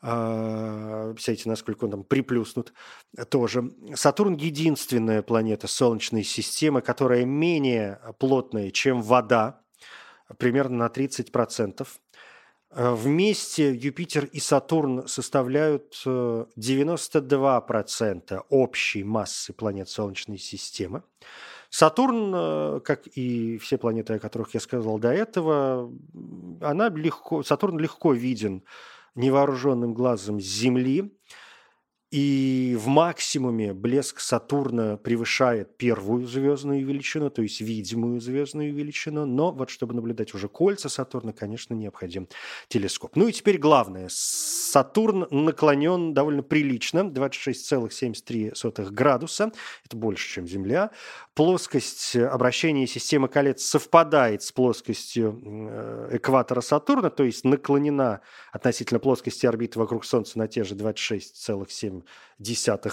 А, 0.00 1.12
представляете, 1.12 1.48
насколько 1.48 1.84
он 1.84 1.90
там 1.90 2.04
приплюснут 2.04 2.72
тоже. 3.30 3.70
Сатурн– 3.94 4.34
единственная 4.36 5.22
планета 5.22 5.66
Солнечной 5.66 6.24
системы, 6.24 6.82
которая 6.82 7.24
менее 7.24 8.00
плотная, 8.18 8.70
чем 8.70 9.02
вода, 9.02 9.62
примерно 10.38 10.76
на 10.76 10.86
30%. 10.88 11.86
Э, 12.76 12.92
вместе 12.92 13.72
Юпитер 13.72 14.24
и 14.24 14.40
Сатурн 14.40 15.06
составляют 15.06 15.94
92% 16.04 18.22
э, 18.30 18.40
общей 18.48 19.04
массы 19.04 19.52
планет 19.52 19.88
Солнечной 19.88 20.38
системы. 20.38 21.04
Сатурн, 21.70 22.32
э, 22.34 22.80
как 22.84 23.06
и 23.06 23.58
все 23.58 23.78
планеты, 23.78 24.14
о 24.14 24.18
которых 24.18 24.54
я 24.54 24.60
сказал 24.60 24.98
до 24.98 25.12
этого, 25.12 25.88
она 26.60 26.88
легко, 26.88 27.44
Сатурн 27.44 27.78
легко 27.78 28.12
виден 28.12 28.64
невооруженным 29.14 29.94
глазом 29.94 30.40
с 30.40 30.44
Земли. 30.44 31.16
И 32.14 32.76
в 32.78 32.86
максимуме 32.86 33.72
блеск 33.72 34.20
Сатурна 34.20 34.96
превышает 34.96 35.76
первую 35.76 36.28
звездную 36.28 36.86
величину, 36.86 37.28
то 37.28 37.42
есть 37.42 37.60
видимую 37.60 38.20
звездную 38.20 38.72
величину. 38.72 39.26
Но 39.26 39.50
вот 39.50 39.68
чтобы 39.68 39.94
наблюдать 39.94 40.32
уже 40.32 40.46
кольца 40.46 40.88
Сатурна, 40.88 41.32
конечно, 41.32 41.74
необходим 41.74 42.28
телескоп. 42.68 43.16
Ну 43.16 43.26
и 43.26 43.32
теперь 43.32 43.58
главное. 43.58 44.06
Сатурн 44.12 45.26
наклонен 45.28 46.14
довольно 46.14 46.44
прилично, 46.44 47.00
26,73 47.00 48.90
градуса. 48.92 49.50
Это 49.84 49.96
больше, 49.96 50.34
чем 50.34 50.46
Земля. 50.46 50.92
Плоскость 51.34 52.14
обращения 52.14 52.86
системы 52.86 53.26
колец 53.26 53.64
совпадает 53.64 54.44
с 54.44 54.52
плоскостью 54.52 55.42
э, 55.44 56.10
экватора 56.12 56.60
Сатурна, 56.60 57.10
то 57.10 57.24
есть 57.24 57.42
наклонена 57.42 58.20
относительно 58.52 59.00
плоскости 59.00 59.46
орбиты 59.46 59.80
вокруг 59.80 60.04
Солнца 60.04 60.38
на 60.38 60.46
те 60.46 60.62
же 60.62 60.76
26,7 60.76 62.03
десятых 62.03 62.03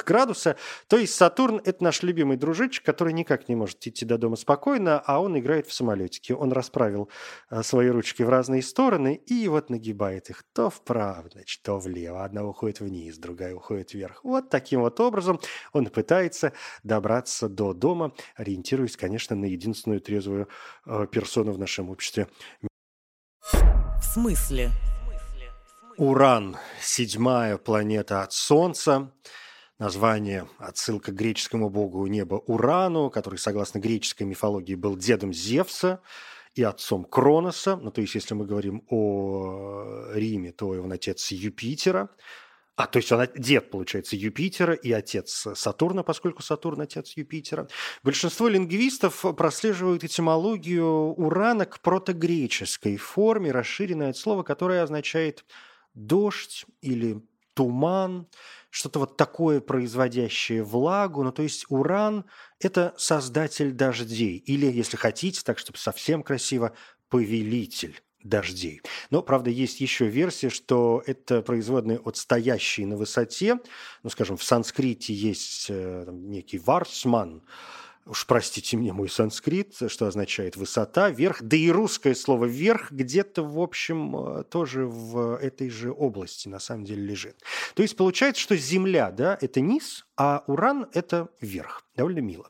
градуса. 0.06 0.56
То 0.88 0.98
есть 0.98 1.16
Сатурн– 1.16 1.62
это 1.66 1.84
наш 1.84 2.04
любимый 2.04 2.38
дружочек, 2.38 2.84
который 2.84 3.14
никак 3.14 3.50
не 3.50 3.56
может 3.56 3.86
идти 3.88 4.06
до 4.06 4.18
дома 4.18 4.36
спокойно, 4.36 5.00
а 5.00 5.22
он 5.22 5.38
играет 5.38 5.68
в 5.68 5.74
самолетике. 5.74 6.36
Он 6.36 6.52
расправил 6.52 7.10
э, 7.50 7.64
свои 7.64 7.90
ручки 7.90 8.24
в 8.24 8.30
разные 8.30 8.62
стороны 8.62 9.16
и 9.26 9.48
вот 9.48 9.70
нагибает 9.70 10.30
их 10.30 10.44
то 10.54 10.70
вправо, 10.70 11.30
значит, 11.32 11.62
то 11.64 11.80
влево. 11.80 12.24
Одна 12.24 12.46
уходит 12.46 12.80
вниз, 12.80 13.18
другая 13.18 13.56
уходит 13.56 13.94
вверх. 13.94 14.24
Вот 14.24 14.50
таким 14.50 14.82
вот 14.82 15.00
образом 15.00 15.40
он 15.74 15.88
пытается 15.88 16.54
добраться 16.84 17.50
до 17.50 17.74
дома, 17.74 18.14
ориентируясь, 18.36 18.98
конечно, 18.98 19.36
на 19.36 19.46
единственную 19.46 20.02
трезвую 20.02 20.48
э, 20.86 21.08
персону 21.12 21.52
в 21.52 21.60
нашем 21.60 21.90
обществе. 21.90 22.28
В 23.52 24.04
смысле? 24.14 24.72
Уран– 26.02 26.58
седьмая 26.82 27.60
планета 27.60 28.24
от 28.24 28.34
Солнца. 28.34 29.14
Название– 29.78 30.48
отсылка 30.58 31.12
к 31.12 31.16
греческому 31.16 31.70
богу 31.70 32.08
неба 32.08 32.42
Урану, 32.48 33.12
который, 33.12 33.38
согласно 33.38 33.78
греческой 33.78 34.26
мифологии, 34.26 34.74
был 34.74 34.98
дедом 34.98 35.32
Зевса 35.32 36.02
и 36.56 36.64
отцом 36.64 37.06
Кроноса. 37.06 37.76
Ну, 37.76 37.92
то 37.92 38.02
есть, 38.02 38.16
если 38.16 38.34
мы 38.34 38.48
говорим 38.48 38.84
о 38.90 40.08
Риме, 40.12 40.52
то 40.52 40.70
он 40.70 40.92
отец 40.92 41.30
Юпитера. 41.30 42.10
А, 42.78 42.88
то 42.88 42.98
есть 42.98 43.12
он 43.12 43.28
дед, 43.36 43.70
получается, 43.70 44.16
Юпитера 44.16 44.74
и 44.74 44.92
отец 44.92 45.50
Сатурна, 45.54 46.02
поскольку 46.02 46.42
Сатурн– 46.42 46.82
отец 46.82 47.14
Юпитера. 47.16 47.68
Большинство 48.02 48.48
лингвистов 48.48 49.24
прослеживают 49.38 50.04
этимологию 50.04 51.14
Урана 51.14 51.68
к 51.68 51.80
протогреческой 51.80 52.98
форме, 52.98 53.52
расширенное 53.52 54.10
от 54.10 54.18
слова, 54.18 54.42
которое 54.42 54.82
означает 54.82 55.46
дождь 55.94 56.66
или 56.82 57.22
туман, 57.54 58.28
что-то 58.70 59.00
вот 59.00 59.18
такое 59.18 59.60
производящее 59.60 60.64
влагу. 60.64 61.24
Ну, 61.24 61.32
то 61.32 61.44
есть 61.44 61.66
уран– 61.70 62.26
это 62.60 62.94
создатель 62.98 63.72
дождей. 63.72 64.38
Или, 64.38 64.72
если 64.72 64.98
хотите, 64.98 65.42
так, 65.44 65.60
чтобы 65.60 65.78
совсем 65.78 66.24
красиво, 66.24 66.74
повелитель 67.10 68.02
дождей. 68.24 68.82
Но, 69.10 69.22
правда, 69.22 69.50
есть 69.50 69.82
еще 69.82 70.08
версия, 70.08 70.50
что 70.50 71.04
это 71.06 71.42
производные 71.42 72.00
от 72.00 72.18
стоящей 72.18 72.86
на 72.86 72.96
высоте. 72.96 73.60
Ну, 74.04 74.10
скажем, 74.10 74.38
в 74.38 74.44
санскрите 74.44 75.14
есть 75.14 75.68
э, 75.70 76.04
там, 76.06 76.30
некий 76.30 76.60
варсман– 76.60 77.42
уж 78.06 78.26
простите 78.26 78.78
мне 78.78 78.94
мой 78.94 79.10
санскрит, 79.10 79.76
что 79.88 80.08
означает 80.08 80.56
высота, 80.56 81.10
верх, 81.10 81.42
да 81.42 81.58
и 81.58 81.70
русское 81.70 82.16
слово 82.16 82.46
верх 82.46 82.92
где-то, 82.92 83.44
в 83.44 83.60
общем, 83.60 84.16
э, 84.16 84.44
тоже 84.44 84.86
в 84.86 85.38
этой 85.38 85.70
же 85.70 85.92
области 85.92 86.48
на 86.48 86.60
самом 86.60 86.86
деле 86.86 87.04
лежит. 87.04 87.42
То 87.76 87.82
есть 87.82 87.96
получается, 87.96 88.42
что 88.42 88.56
Земля, 88.56 89.12
да, 89.12 89.38
это 89.40 89.62
низ, 89.62 90.06
а 90.18 90.44
Уран– 90.48 90.88
это 90.94 91.30
верх. 91.40 91.84
Довольно 91.96 92.20
мило. 92.20 92.50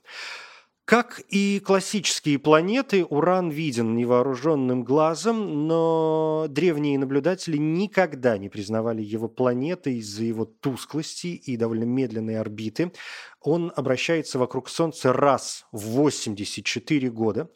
Как 0.92 1.24
и 1.30 1.62
классические 1.62 2.38
планеты, 2.38 3.06
Уран 3.06 3.50
виден 3.50 3.96
невооруженным 3.96 4.84
глазом, 4.84 5.66
но 5.66 6.48
древние 6.50 7.00
наблюдатели 7.00 7.56
никогда 7.56 8.38
не 8.38 8.50
признавали 8.50 9.02
его 9.02 9.30
планетой 9.30 10.00
из-за 10.00 10.26
его 10.26 10.44
тусклости 10.44 11.28
и 11.28 11.56
довольно 11.56 11.86
медленной 11.86 12.38
орбиты. 12.38 12.92
Он 13.40 13.72
обращается 13.74 14.38
вокруг 14.38 14.68
Солнца 14.68 15.14
раз 15.14 15.66
в 15.72 15.92
84 15.92 17.10
года. 17.10 17.50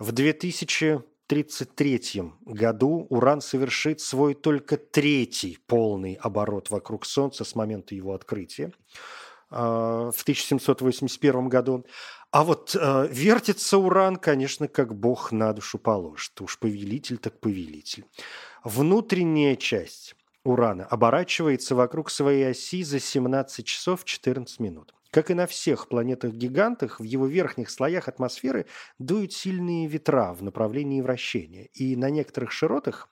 В 0.00 0.10
2033 0.10 2.22
году 2.44 3.06
Уран 3.08 3.40
совершит 3.40 4.00
свой 4.00 4.34
только 4.34 4.76
третий 4.76 5.58
полный 5.68 6.14
оборот 6.14 6.70
вокруг 6.70 7.06
Солнца 7.06 7.44
с 7.44 7.54
момента 7.54 7.94
его 7.94 8.14
открытия 8.14 8.72
а, 9.48 10.10
в 10.12 10.22
1781 10.22 11.48
году. 11.48 11.86
А 12.32 12.44
вот 12.44 12.76
э, 12.80 13.08
вертится 13.10 13.78
Уран, 13.78 14.16
конечно, 14.16 14.68
как 14.68 14.94
бог 14.94 15.32
на 15.32 15.52
душу 15.52 15.78
положит. 15.78 16.40
Уж 16.40 16.58
повелитель 16.60 17.18
так 17.18 17.40
повелитель. 17.40 18.04
Внутренняя 18.62 19.56
часть 19.56 20.14
Урана 20.44 20.84
оборачивается 20.84 21.74
вокруг 21.74 22.08
своей 22.08 22.50
оси 22.50 22.84
за 22.84 23.00
17 23.00 23.66
часов 23.66 24.04
14 24.04 24.60
минут. 24.60 24.94
Как 25.10 25.32
и 25.32 25.34
на 25.34 25.48
всех 25.48 25.88
планетах-гигантах, 25.88 27.00
в 27.00 27.02
его 27.02 27.26
верхних 27.26 27.68
слоях 27.68 28.06
атмосферы 28.06 28.66
дуют 29.00 29.32
сильные 29.32 29.88
ветра 29.88 30.32
в 30.32 30.44
направлении 30.44 31.00
вращения. 31.00 31.64
И 31.74 31.96
на 31.96 32.10
некоторых 32.10 32.52
широтах 32.52 33.10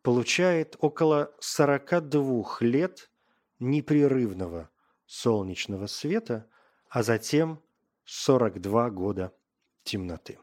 получает 0.02 0.76
около 0.80 1.32
42 1.40 2.58
лет 2.60 3.10
непрерывного 3.58 4.68
солнечного 5.06 5.86
света, 5.86 6.46
а 6.88 7.02
затем 7.02 7.62
42 8.04 8.90
года 8.90 9.32
темноты. 9.82 10.38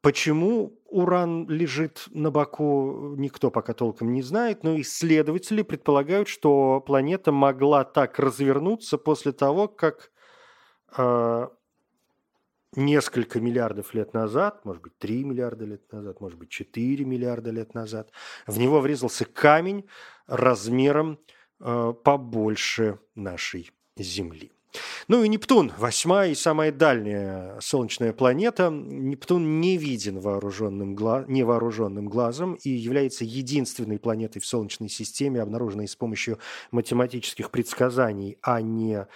Почему 0.00 0.80
уран 0.86 1.46
лежит 1.50 2.06
на 2.10 2.30
боку, 2.30 3.14
никто 3.18 3.50
пока 3.50 3.74
толком 3.74 4.14
не 4.14 4.22
знает, 4.22 4.64
но 4.64 4.80
исследователи 4.80 5.60
предполагают, 5.60 6.26
что 6.26 6.80
планета 6.80 7.32
могла 7.32 7.84
так 7.84 8.18
развернуться 8.18 8.96
после 8.96 9.32
того, 9.32 9.68
как 9.68 10.10
э, 10.96 11.48
несколько 12.76 13.40
миллиардов 13.40 13.94
лет 13.94 14.14
назад, 14.14 14.64
может 14.64 14.82
быть, 14.82 14.96
3 14.98 15.24
миллиарда 15.24 15.64
лет 15.64 15.92
назад, 15.92 16.20
может 16.20 16.38
быть, 16.38 16.50
4 16.50 17.04
миллиарда 17.04 17.50
лет 17.50 17.74
назад, 17.74 18.10
в 18.46 18.58
него 18.58 18.80
врезался 18.80 19.24
камень 19.24 19.86
размером 20.26 21.18
э, 21.60 21.94
побольше 22.04 22.98
нашей 23.14 23.70
Земли. 23.96 24.52
Ну 25.08 25.24
и 25.24 25.28
Нептун, 25.28 25.72
восьмая 25.76 26.30
и 26.30 26.34
самая 26.34 26.70
дальняя 26.70 27.58
солнечная 27.60 28.12
планета. 28.12 28.70
Нептун 28.70 29.60
не 29.60 29.76
виден 29.76 30.20
вооруженным 30.20 30.94
гла... 30.94 31.24
невооруженным 31.26 32.08
глазом 32.08 32.54
и 32.54 32.70
является 32.70 33.24
единственной 33.24 33.98
планетой 33.98 34.40
в 34.40 34.46
Солнечной 34.46 34.88
системе, 34.88 35.42
обнаруженной 35.42 35.88
с 35.88 35.96
помощью 35.96 36.38
математических 36.70 37.50
предсказаний, 37.50 38.38
а 38.42 38.62
не 38.62 39.06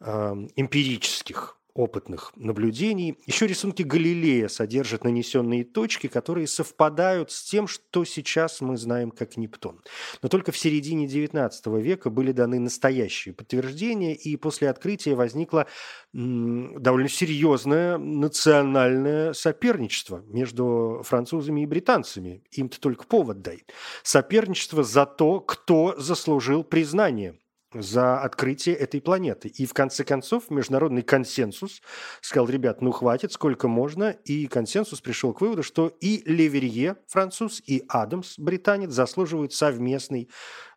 э, 0.00 0.34
эмпирических 0.56 1.57
опытных 1.78 2.32
наблюдений. 2.34 3.16
Еще 3.24 3.46
рисунки 3.46 3.82
Галилея 3.82 4.48
содержат 4.48 5.04
нанесенные 5.04 5.64
точки, 5.64 6.08
которые 6.08 6.48
совпадают 6.48 7.30
с 7.30 7.44
тем, 7.44 7.68
что 7.68 8.04
сейчас 8.04 8.60
мы 8.60 8.76
знаем 8.76 9.12
как 9.12 9.36
Нептун. 9.36 9.80
Но 10.20 10.28
только 10.28 10.50
в 10.50 10.58
середине 10.58 11.06
XIX 11.06 11.80
века 11.80 12.10
были 12.10 12.32
даны 12.32 12.58
настоящие 12.58 13.32
подтверждения, 13.32 14.16
и 14.16 14.36
после 14.36 14.68
открытия 14.70 15.14
возникло 15.14 15.66
довольно 16.12 17.08
серьезное 17.08 17.96
национальное 17.96 19.32
соперничество 19.32 20.24
между 20.26 21.02
французами 21.04 21.62
и 21.62 21.66
британцами. 21.66 22.42
Им-то 22.50 22.80
только 22.80 23.06
повод 23.06 23.40
дай. 23.40 23.64
Соперничество 24.02 24.82
за 24.82 25.06
то, 25.06 25.40
кто 25.40 25.94
заслужил 25.96 26.64
признание 26.64 27.38
за 27.72 28.20
открытие 28.20 28.74
этой 28.74 29.00
планеты. 29.00 29.48
И 29.48 29.66
в 29.66 29.74
конце 29.74 30.04
концов 30.04 30.50
международный 30.50 31.02
консенсус 31.02 31.82
сказал, 32.20 32.48
ребят, 32.48 32.80
ну 32.80 32.92
хватит, 32.92 33.32
сколько 33.32 33.68
можно. 33.68 34.10
И 34.24 34.46
консенсус 34.46 35.00
пришел 35.00 35.32
к 35.32 35.40
выводу, 35.40 35.62
что 35.62 35.88
и 36.00 36.22
Леверье, 36.24 36.96
француз, 37.06 37.62
и 37.66 37.84
Адамс, 37.88 38.38
британец, 38.38 38.90
заслуживают 38.90 39.52
совместной 39.52 40.30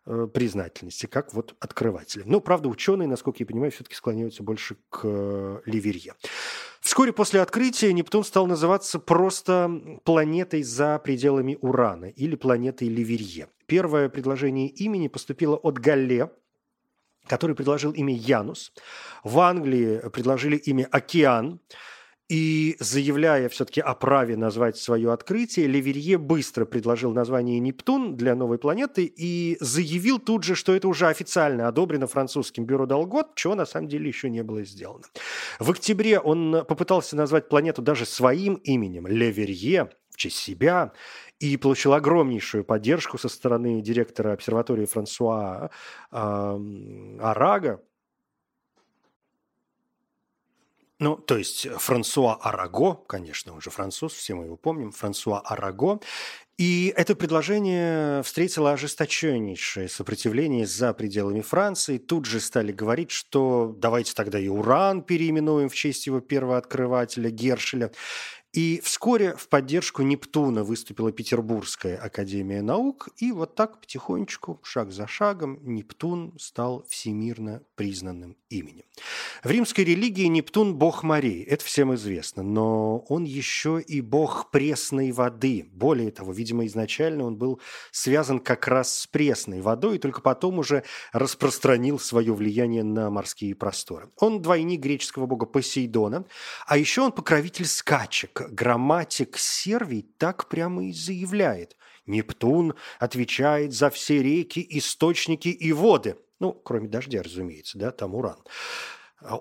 э, 0.04 0.28
признательности, 0.32 1.06
как 1.06 1.32
вот 1.32 1.54
открыватели. 1.60 2.24
Но, 2.26 2.40
правда, 2.40 2.68
ученые, 2.68 3.08
насколько 3.08 3.38
я 3.40 3.46
понимаю, 3.46 3.72
все-таки 3.72 3.94
склоняются 3.94 4.42
больше 4.42 4.76
к 4.90 5.00
э, 5.04 5.60
Леверье. 5.64 6.14
Вскоре 6.82 7.12
после 7.12 7.40
открытия 7.40 7.92
Нептун 7.92 8.24
стал 8.24 8.46
называться 8.46 8.98
просто 8.98 9.70
планетой 10.04 10.62
за 10.64 10.98
пределами 10.98 11.56
Урана 11.60 12.06
или 12.06 12.34
планетой 12.34 12.88
Леверье. 12.88 13.48
Первое 13.66 14.08
предложение 14.08 14.68
имени 14.68 15.06
поступило 15.06 15.56
от 15.56 15.78
Галле, 15.78 16.30
который 17.26 17.56
предложил 17.56 17.92
имя 17.92 18.14
Янус. 18.14 18.72
В 19.24 19.38
Англии 19.40 20.00
предложили 20.10 20.56
имя 20.56 20.88
Океан. 20.90 21.60
И 22.28 22.76
заявляя 22.80 23.50
все-таки 23.50 23.82
о 23.82 23.94
праве 23.94 24.38
назвать 24.38 24.78
свое 24.78 25.12
открытие, 25.12 25.66
Леверье 25.66 26.16
быстро 26.16 26.64
предложил 26.64 27.12
название 27.12 27.58
Нептун 27.58 28.16
для 28.16 28.34
новой 28.34 28.56
планеты 28.56 29.04
и 29.04 29.58
заявил 29.60 30.18
тут 30.18 30.42
же, 30.42 30.54
что 30.54 30.74
это 30.74 30.88
уже 30.88 31.08
официально 31.08 31.68
одобрено 31.68 32.06
французским 32.06 32.64
бюро 32.64 32.86
Долгот, 32.86 33.34
чего 33.34 33.54
на 33.54 33.66
самом 33.66 33.88
деле 33.88 34.08
еще 34.08 34.30
не 34.30 34.42
было 34.42 34.64
сделано. 34.64 35.04
В 35.58 35.70
октябре 35.72 36.18
он 36.20 36.64
попытался 36.66 37.16
назвать 37.16 37.50
планету 37.50 37.82
даже 37.82 38.06
своим 38.06 38.54
именем– 38.54 39.06
Леверье, 39.08 39.90
в 40.08 40.16
честь 40.16 40.36
себя, 40.36 40.92
и 41.42 41.56
получил 41.56 41.92
огромнейшую 41.92 42.64
поддержку 42.64 43.18
со 43.18 43.28
стороны 43.28 43.82
директора 43.82 44.32
обсерватории 44.32 44.86
Франсуа 44.86 45.70
Арага. 46.10 47.82
Ну, 51.00 51.16
то 51.16 51.36
есть 51.36 51.66
Франсуа 51.66 52.34
Араго, 52.34 52.94
конечно, 53.08 53.52
он 53.54 53.60
же 53.60 53.70
француз, 53.70 54.12
все 54.12 54.36
мы 54.36 54.44
его 54.44 54.56
помним, 54.56 54.92
Франсуа 54.92 55.40
Араго. 55.40 55.98
И 56.58 56.94
это 56.96 57.16
предложение 57.16 58.22
встретило 58.22 58.70
ожесточеннейшее 58.74 59.88
сопротивление 59.88 60.64
за 60.64 60.94
пределами 60.94 61.40
Франции. 61.40 61.98
Тут 61.98 62.26
же 62.26 62.38
стали 62.38 62.70
говорить, 62.70 63.10
что 63.10 63.74
давайте 63.76 64.14
тогда 64.14 64.38
и 64.38 64.46
Уран 64.46 65.02
переименуем 65.02 65.68
в 65.68 65.74
честь 65.74 66.06
его 66.06 66.20
первого 66.20 66.56
открывателя 66.56 67.30
Гершеля. 67.30 67.90
И 68.52 68.82
вскоре 68.84 69.34
в 69.34 69.48
поддержку 69.48 70.02
Нептуна 70.02 70.62
выступила 70.62 71.10
Петербургская 71.10 71.96
академия 71.96 72.60
наук, 72.60 73.08
и 73.16 73.32
вот 73.32 73.54
так 73.54 73.80
потихонечку, 73.80 74.60
шаг 74.62 74.92
за 74.92 75.06
шагом, 75.06 75.58
Нептун 75.62 76.34
стал 76.38 76.84
всемирно 76.86 77.62
признанным 77.76 78.36
именем. 78.50 78.84
В 79.42 79.50
римской 79.50 79.84
религии 79.84 80.26
Нептун– 80.26 80.74
бог 80.76 81.02
морей, 81.02 81.42
это 81.44 81.64
всем 81.64 81.94
известно, 81.94 82.42
но 82.42 82.98
он 83.08 83.24
еще 83.24 83.80
и 83.80 84.02
бог 84.02 84.50
пресной 84.50 85.12
воды. 85.12 85.66
Более 85.72 86.10
того, 86.10 86.32
видимо, 86.32 86.66
изначально 86.66 87.24
он 87.24 87.36
был 87.36 87.58
связан 87.90 88.38
как 88.38 88.68
раз 88.68 89.00
с 89.00 89.06
пресной 89.06 89.62
водой, 89.62 89.96
и 89.96 89.98
только 89.98 90.20
потом 90.20 90.58
уже 90.58 90.84
распространил 91.12 91.98
свое 91.98 92.34
влияние 92.34 92.84
на 92.84 93.08
морские 93.08 93.54
просторы. 93.54 94.10
Он 94.18 94.42
двойник 94.42 94.80
греческого 94.80 95.24
бога 95.24 95.46
Посейдона, 95.46 96.26
а 96.66 96.76
еще 96.76 97.00
он 97.00 97.12
покровитель 97.12 97.66
скачек, 97.66 98.41
грамматик 98.50 99.38
Сервий 99.38 100.02
так 100.18 100.48
прямо 100.48 100.86
и 100.86 100.92
заявляет. 100.92 101.76
Нептун 102.06 102.74
отвечает 102.98 103.72
за 103.72 103.90
все 103.90 104.22
реки, 104.22 104.64
источники 104.70 105.48
и 105.48 105.72
воды. 105.72 106.16
Ну, 106.40 106.52
кроме 106.52 106.88
дождя, 106.88 107.22
разумеется, 107.22 107.78
да, 107.78 107.92
там 107.92 108.14
уран. 108.14 108.38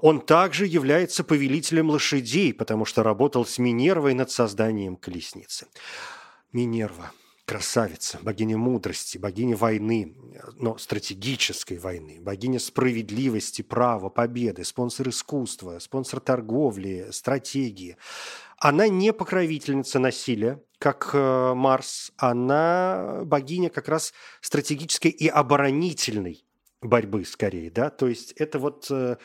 Он 0.01 0.21
также 0.21 0.67
является 0.67 1.23
повелителем 1.23 1.89
лошадей, 1.89 2.53
потому 2.53 2.85
что 2.85 3.01
работал 3.01 3.45
с 3.45 3.57
Минервой 3.57 4.13
над 4.13 4.29
созданием 4.29 4.95
колесницы. 4.95 5.65
Минерва– 6.53 7.11
красавица, 7.45 8.19
богиня 8.21 8.57
мудрости, 8.57 9.17
богиня 9.17 9.57
войны, 9.57 10.15
но 10.57 10.77
стратегической 10.77 11.79
войны, 11.79 12.19
богиня 12.21 12.59
справедливости, 12.59 13.63
права, 13.63 14.09
победы, 14.09 14.63
спонсор 14.63 15.09
искусства, 15.09 15.79
спонсор 15.79 16.19
торговли, 16.19 17.07
стратегии– 17.11 17.97
она 18.61 18.87
не 18.87 19.11
покровительница 19.11 19.97
насилия, 19.97 20.61
как 20.77 21.09
э, 21.13 21.53
Марс, 21.55 22.11
она 22.17 23.21
богиня 23.25 23.69
как 23.69 23.89
раз 23.89 24.13
стратегической 24.39 25.09
и 25.09 25.27
оборонительной 25.27 26.45
борьбы 26.81 27.25
скорее, 27.25 27.71
да, 27.71 27.89
то 27.89 28.07
есть 28.07 28.33
это 28.33 28.59
вот 28.59 28.87
э, 28.89 29.17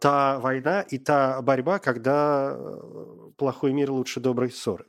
та 0.00 0.38
война 0.38 0.82
и 0.82 0.98
та 0.98 1.40
борьба, 1.40 1.78
когда 1.78 2.54
э, 2.54 3.30
плохой 3.38 3.72
мир 3.72 3.90
лучше 3.90 4.20
доброй 4.20 4.50
ссоры. 4.50 4.84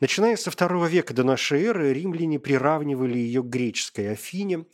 Начиная 0.00 0.36
со 0.36 0.50
второго 0.50 0.86
века 0.86 1.12
до 1.12 1.22
нашей 1.22 1.62
эры 1.64 1.92
римляне 1.92 2.38
приравнивали 2.38 3.18
ее 3.18 3.42
к 3.42 3.46
греческой 3.46 4.12
Афине, 4.12 4.64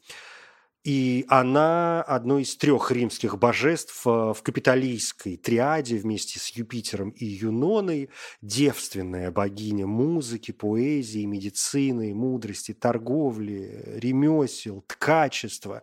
и 0.84 1.24
она 1.28 2.02
одно 2.02 2.38
из 2.38 2.56
трех 2.56 2.90
римских 2.92 3.38
божеств 3.38 4.06
э, 4.06 4.10
в 4.10 4.36
капитолийской 4.42 5.38
триаде 5.38 5.96
вместе 5.96 6.38
с 6.38 6.48
Юпитером 6.50 7.08
и 7.10 7.24
Юноной, 7.24 8.10
девственная 8.42 9.30
богиня 9.30 9.86
музыки, 9.86 10.52
поэзии, 10.52 11.24
медицины, 11.24 12.14
мудрости, 12.14 12.74
торговли, 12.74 13.94
ремесел, 13.96 14.84
ткачества. 14.86 15.82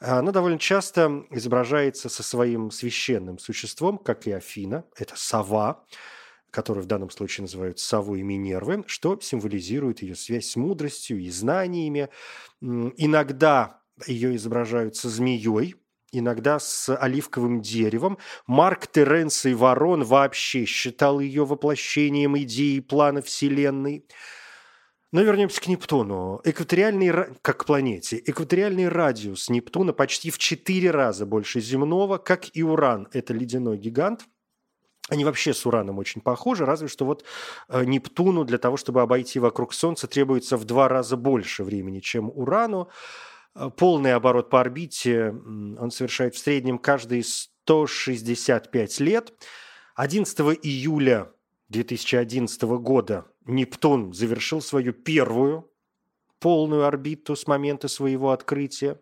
Она 0.00 0.32
довольно 0.32 0.58
часто 0.58 1.26
изображается 1.30 2.08
со 2.08 2.22
своим 2.22 2.70
священным 2.70 3.38
существом, 3.38 3.98
как 3.98 4.26
и 4.26 4.32
Афина, 4.32 4.84
это 4.96 5.12
сова, 5.14 5.84
которую 6.50 6.84
в 6.84 6.86
данном 6.86 7.10
случае 7.10 7.42
называют 7.42 7.78
совой 7.80 8.22
Минервы, 8.22 8.82
что 8.86 9.20
символизирует 9.20 10.00
ее 10.00 10.14
связь 10.14 10.46
с 10.46 10.56
мудростью 10.56 11.20
и 11.20 11.28
знаниями. 11.28 12.08
Иногда 12.62 13.78
ее 14.06 14.36
изображают 14.36 14.96
со 14.96 15.08
змеей, 15.08 15.74
иногда 16.12 16.58
с 16.58 16.94
оливковым 16.94 17.60
деревом. 17.60 18.18
Марк 18.46 18.86
Теренций 18.86 19.54
Ворон 19.54 20.04
вообще 20.04 20.64
считал 20.64 21.20
ее 21.20 21.44
воплощением 21.44 22.38
идеи 22.38 22.80
плана 22.80 23.22
Вселенной. 23.22 24.04
Но 25.10 25.22
вернемся 25.22 25.60
к 25.60 25.68
Нептуну. 25.68 26.40
Экваториальный, 26.44 27.34
как 27.40 27.58
к 27.58 27.64
планете. 27.64 28.22
Экваториальный 28.26 28.88
радиус 28.88 29.48
Нептуна 29.48 29.94
почти 29.94 30.30
в 30.30 30.36
четыре 30.36 30.90
раза 30.90 31.24
больше 31.24 31.60
земного, 31.60 32.18
как 32.18 32.54
и 32.54 32.62
Уран. 32.62 33.08
Это 33.12 33.32
ледяной 33.32 33.78
гигант. 33.78 34.26
Они 35.08 35.24
вообще 35.24 35.54
с 35.54 35.64
Ураном 35.64 35.98
очень 35.98 36.20
похожи, 36.20 36.66
разве 36.66 36.88
что 36.88 37.06
вот 37.06 37.24
э, 37.70 37.84
Нептуну 37.84 38.44
для 38.44 38.58
того, 38.58 38.76
чтобы 38.76 39.00
обойти 39.00 39.38
вокруг 39.38 39.72
Солнца, 39.72 40.06
требуется 40.06 40.58
в 40.58 40.66
два 40.66 40.88
раза 40.88 41.16
больше 41.16 41.64
времени, 41.64 42.00
чем 42.00 42.30
Урану. 42.34 42.90
Полный 43.76 44.14
оборот 44.14 44.50
по 44.50 44.60
орбите 44.60 45.30
он 45.30 45.90
совершает 45.90 46.34
в 46.34 46.38
среднем 46.38 46.78
каждые 46.78 47.24
165 47.24 49.00
лет. 49.00 49.32
11 49.96 50.38
июля 50.62 51.32
2011 51.68 52.62
года 52.62 53.26
Нептун 53.44 54.12
завершил 54.12 54.60
свою 54.60 54.92
первую 54.92 55.70
полную 56.38 56.84
орбиту 56.84 57.34
с 57.34 57.46
момента 57.46 57.88
своего 57.88 58.30
открытия. 58.30 59.00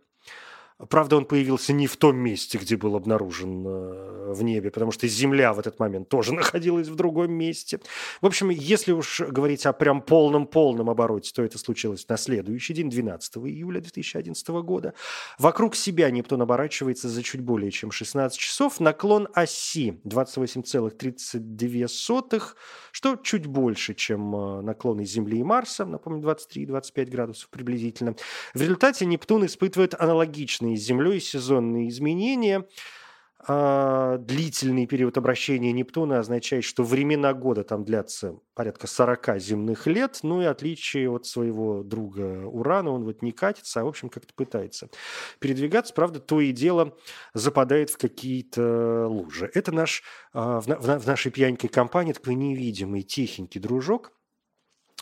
Правда, 0.91 1.17
он 1.17 1.25
появился 1.25 1.73
не 1.73 1.87
в 1.87 1.97
том 1.97 2.19
месте, 2.19 2.59
где 2.59 2.77
был 2.77 2.97
обнаружен 2.97 3.67
э, 3.67 4.33
в 4.35 4.43
небе, 4.43 4.71
потому 4.71 4.93
что 4.93 5.09
Земля 5.09 5.55
в 5.55 5.59
этот 5.59 5.79
момент 5.79 6.11
тоже 6.11 6.35
находилась 6.35 6.89
в 6.89 6.95
другом 6.95 7.33
месте. 7.33 7.81
В 8.21 8.27
общем, 8.27 8.51
если 8.51 8.93
уж 8.93 9.21
говорить 9.21 9.65
о 9.65 9.73
прям 9.73 10.03
полном-полном 10.03 10.91
обороте, 10.91 11.33
то 11.35 11.43
это 11.43 11.57
случилось 11.57 12.07
на 12.07 12.19
следующий 12.19 12.75
день, 12.75 12.91
12 12.91 13.39
июля 13.39 13.81
2011 13.81 14.49
года. 14.49 14.93
Вокруг 15.39 15.77
себя 15.77 16.11
Нептун 16.11 16.43
оборачивается 16.43 17.09
за 17.09 17.23
чуть 17.23 17.41
более 17.41 17.71
чем 17.71 17.91
16 17.91 18.39
часов. 18.39 18.79
Наклон 18.79 19.29
оси 19.33 19.99
28,32, 20.05 22.43
что 22.93 23.17
чуть 23.17 23.47
больше, 23.47 23.95
чем 23.95 24.37
э, 24.37 24.61
наклоны 24.61 25.07
Земли 25.07 25.39
и 25.39 25.43
Марса, 25.43 25.87
напомню, 25.87 26.23
23-25 26.23 27.07
градусов 27.07 27.49
приблизительно. 27.49 28.15
В 28.53 28.61
результате 28.61 29.07
Нептун 29.07 29.47
испытывает 29.47 29.99
аналогичный 29.99 30.66
связанные 30.67 30.77
с 30.77 30.81
Землей 30.81 31.21
сезонные 31.21 31.89
изменения. 31.89 32.67
А 33.49 34.19
длительный 34.19 34.87
период 34.87 35.17
обращения 35.17 35.71
Нептуна 35.71 36.19
означает, 36.19 36.65
что 36.65 36.83
времена 36.83 37.33
года 37.33 37.63
там 37.63 37.85
длятся 37.85 38.41
порядка 38.55 38.89
40 38.89 39.39
земных 39.39 39.87
лет, 39.87 40.19
ну 40.25 40.43
и 40.43 40.47
отличие 40.47 41.09
от 41.09 41.27
своего 41.27 41.85
друга 41.85 42.45
Урана, 42.45 42.91
он 42.91 43.05
вот 43.05 43.23
не 43.23 43.31
катится, 43.31 43.81
а 43.81 43.85
в 43.85 43.89
общем 43.89 44.09
как-то 44.09 44.35
пытается 44.35 44.89
передвигаться, 45.39 45.95
правда, 45.95 46.19
то 46.19 46.41
и 46.41 46.51
дело 46.51 46.97
западает 47.35 47.91
в 47.91 47.99
какие-то 47.99 49.07
лужи. 49.07 49.49
Это 49.55 49.71
наш, 49.71 50.03
а, 50.33 50.61
в 50.61 51.07
нашей 51.07 51.31
пьянькой 51.31 51.71
компании 51.71 52.15
такой 52.15 52.35
невидимый, 52.35 53.03
тихенький 53.03 53.61
дружок, 53.61 54.16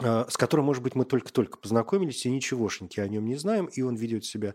с 0.00 0.36
которым, 0.36 0.66
может 0.66 0.82
быть, 0.82 0.94
мы 0.94 1.04
только-только 1.04 1.58
познакомились 1.58 2.26
и 2.26 2.30
ничегошеньки 2.30 2.98
о 3.00 3.08
нем 3.08 3.26
не 3.26 3.36
знаем, 3.36 3.66
и 3.66 3.82
он 3.82 3.94
ведет 3.94 4.24
себя 4.24 4.54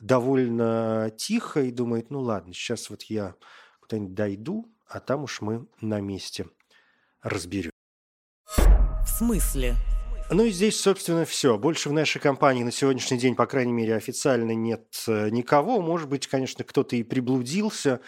довольно 0.00 1.12
тихо 1.16 1.62
и 1.62 1.70
думает, 1.70 2.10
ну 2.10 2.20
ладно, 2.20 2.52
сейчас 2.52 2.90
вот 2.90 3.02
я 3.04 3.34
куда-нибудь 3.80 4.14
дойду, 4.14 4.72
а 4.88 5.00
там 5.00 5.24
уж 5.24 5.40
мы 5.40 5.66
на 5.80 6.00
месте 6.00 6.46
разберем. 7.22 7.70
В 8.56 9.06
смысле? 9.06 9.76
Ну 10.32 10.44
и 10.44 10.50
здесь, 10.50 10.80
собственно, 10.80 11.24
все. 11.24 11.58
Больше 11.58 11.88
в 11.88 11.92
нашей 11.92 12.20
компании 12.20 12.62
на 12.62 12.70
сегодняшний 12.70 13.18
день, 13.18 13.34
по 13.34 13.46
крайней 13.46 13.72
мере, 13.72 13.96
официально 13.96 14.52
нет 14.52 15.04
э, 15.08 15.28
никого. 15.30 15.80
Может 15.80 16.08
быть, 16.08 16.28
конечно, 16.28 16.62
кто-то 16.62 16.94
и 16.94 17.02
приблудился, 17.02 18.00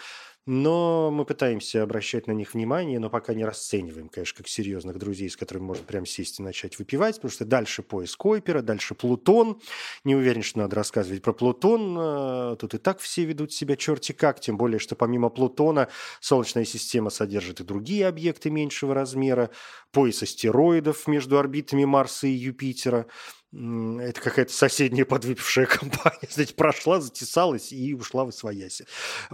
но 0.47 1.11
мы 1.13 1.25
пытаемся 1.25 1.83
обращать 1.83 2.27
на 2.27 2.33
них 2.33 2.55
внимание, 2.55 2.99
но 2.99 3.09
пока 3.11 3.33
не 3.33 3.45
расцениваем, 3.45 4.09
конечно, 4.09 4.39
как 4.39 4.49
серьезных 4.49 4.99
друзей, 4.99 5.31
с 5.31 5.37
которыми 5.37 5.65
можно 5.65 5.85
прямо 5.85 6.05
сесть 6.05 6.41
и 6.41 6.43
начать 6.43 6.79
выпивать, 6.79 7.17
потому 7.17 7.31
что 7.31 7.45
дальше 7.45 7.83
поиск 7.83 8.19
Койпера, 8.19 8.61
дальше 8.61 8.95
Плутон. 8.95 9.61
Не 10.05 10.17
уверен, 10.17 10.43
что 10.43 10.59
надо 10.59 10.75
рассказывать 10.77 11.23
про 11.23 11.33
Плутон. 11.33 11.97
Э, 11.99 12.57
тут 12.59 12.75
и 12.75 12.79
так 12.79 12.99
все 12.99 13.25
ведут 13.25 13.53
себя 13.53 13.77
черти 13.77 14.13
как, 14.13 14.41
тем 14.41 14.57
более, 14.57 14.79
что 14.79 14.97
помимо 14.97 15.29
Плутона 15.29 15.89
Солнечная 16.21 16.65
система 16.65 17.11
содержит 17.11 17.61
и 17.61 17.65
другие 17.65 18.09
объекты 18.09 18.51
меньшего 18.51 18.95
размера, 18.95 19.51
пояс 19.93 20.23
астероидов 20.23 21.07
между 21.07 21.39
орбитами 21.39 21.85
Марса 21.85 22.27
и 22.27 22.33
Юпитера– 22.33 23.07
это 23.53 24.21
какая-то 24.21 24.53
соседняя 24.53 25.05
подвыпившая 25.05 25.67
компания, 25.67 26.29
знаете, 26.31 26.55
прошла, 26.55 27.01
затесалась 27.01 27.73
и 27.73 27.95
ушла 27.95 28.25
в 28.25 28.33
свояси. 28.33 28.87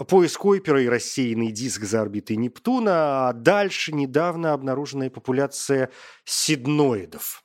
Поиск 0.09 0.41
Койпера 0.41 0.83
и 0.83 0.89
рассеянный 0.89 1.53
диск 1.53 1.85
за 1.85 2.01
орбитой 2.01 2.37
Нептуна, 2.37 3.29
а 3.29 3.33
дальше 3.33 3.93
недавно 3.93 4.53
обнаруженная 4.53 5.11
популяция 5.11 5.91
сидноидов. 6.25 7.45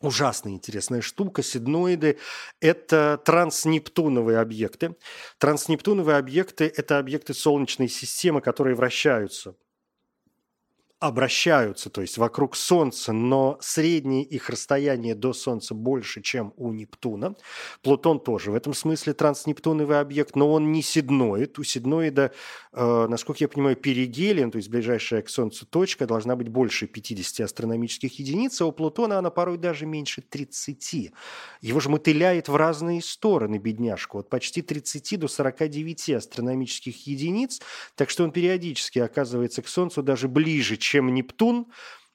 Ужасно 0.00 0.50
интересная 0.50 1.00
штука. 1.00 1.42
Сидноиды– 1.42 2.18
это 2.60 3.18
транснептуновые 3.24 4.38
объекты. 4.38 4.96
Транснептуновые 5.38 6.18
объекты– 6.18 6.70
это 6.76 6.98
объекты 6.98 7.32
Солнечной 7.32 7.88
системы, 7.88 8.42
которые 8.42 8.74
вращаются 8.74 9.54
обращаются, 11.04 11.90
то 11.90 12.00
есть 12.00 12.16
вокруг 12.16 12.56
Солнца, 12.56 13.12
но 13.12 13.58
среднее 13.60 14.24
их 14.24 14.48
расстояние 14.48 15.14
до 15.14 15.34
Солнца 15.34 15.74
больше, 15.74 16.22
чем 16.22 16.54
у 16.56 16.72
Нептуна. 16.72 17.34
Плутон 17.82 18.18
тоже 18.18 18.50
в 18.50 18.54
этом 18.54 18.72
смысле 18.72 19.12
транснептуновый 19.12 20.00
объект, 20.00 20.34
но 20.34 20.50
он 20.50 20.72
не 20.72 20.80
сидноид. 20.80 21.58
У 21.58 21.62
сидноида, 21.62 22.32
э, 22.72 23.06
насколько 23.06 23.44
я 23.44 23.48
понимаю, 23.48 23.76
перигелием, 23.76 24.50
то 24.50 24.56
есть 24.56 24.70
ближайшая 24.70 25.20
к 25.20 25.28
Солнцу 25.28 25.66
точка, 25.66 26.06
должна 26.06 26.36
быть 26.36 26.48
больше 26.48 26.86
50 26.86 27.44
астрономических 27.44 28.18
единиц, 28.18 28.58
а 28.62 28.64
у 28.64 28.72
Плутона 28.72 29.18
она 29.18 29.28
порой 29.28 29.58
даже 29.58 29.84
меньше 29.84 30.22
30. 30.22 31.12
Его 31.60 31.80
же 31.80 31.90
мотыляет 31.90 32.48
в 32.48 32.56
разные 32.56 33.02
стороны, 33.02 33.58
бедняжку, 33.58 34.20
от 34.20 34.30
почти 34.30 34.62
30 34.62 35.20
до 35.20 35.28
49 35.28 36.10
астрономических 36.10 37.06
единиц, 37.06 37.60
так 37.94 38.08
что 38.08 38.24
он 38.24 38.30
периодически 38.30 39.00
оказывается 39.00 39.60
к 39.60 39.68
Солнцу 39.68 40.02
даже 40.02 40.28
ближе, 40.28 40.78
чем 40.78 40.93
чем 40.94 41.12
Нептун, 41.12 41.66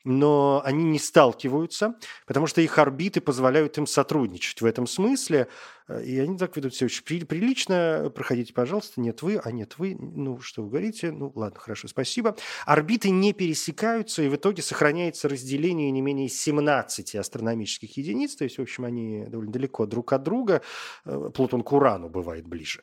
но 0.06 0.62
они 0.64 0.86
не 0.86 1.00
сталкиваются, 1.00 1.96
потому 2.26 2.48
что 2.48 2.62
их 2.62 2.78
орбиты 2.78 3.20
позволяют 3.20 3.78
им 3.78 3.86
сотрудничать 3.86 4.62
в 4.62 4.66
этом 4.66 4.88
смысле. 4.88 5.50
Э, 5.90 6.04
и 6.04 6.20
они 6.20 6.38
так 6.38 6.56
ведут 6.56 6.76
себя 6.76 6.86
очень 6.86 7.26
прилично. 7.26 8.12
Проходите, 8.14 8.54
пожалуйста. 8.54 9.02
Нет, 9.02 9.22
вы, 9.22 9.38
а 9.44 9.52
нет, 9.52 9.76
вы. 9.78 9.98
Ну, 10.00 10.40
что 10.40 10.64
вы 10.64 10.70
говорите? 10.70 11.12
Ну, 11.12 11.32
ладно, 11.36 11.60
хорошо, 11.60 11.88
спасибо. 11.88 12.36
Орбиты 12.66 13.10
не 13.10 13.34
пересекаются, 13.34 14.22
и 14.22 14.30
в 14.30 14.36
итоге 14.36 14.62
сохраняется 14.62 15.28
разделение 15.28 15.92
не 15.92 16.02
менее 16.02 16.30
17 16.30 17.16
астрономических 17.16 17.98
единиц. 17.98 18.36
То 18.36 18.44
есть, 18.44 18.58
в 18.58 18.62
общем, 18.62 18.86
они 18.86 19.26
довольно 19.28 19.52
далеко 19.52 19.86
друг 19.86 20.14
от 20.14 20.24
друга. 20.24 20.62
Э, 21.06 21.30
Плутон 21.34 21.64
к 21.64 21.74
Урану 21.74 22.10
бывает 22.10 22.48
ближе. 22.48 22.82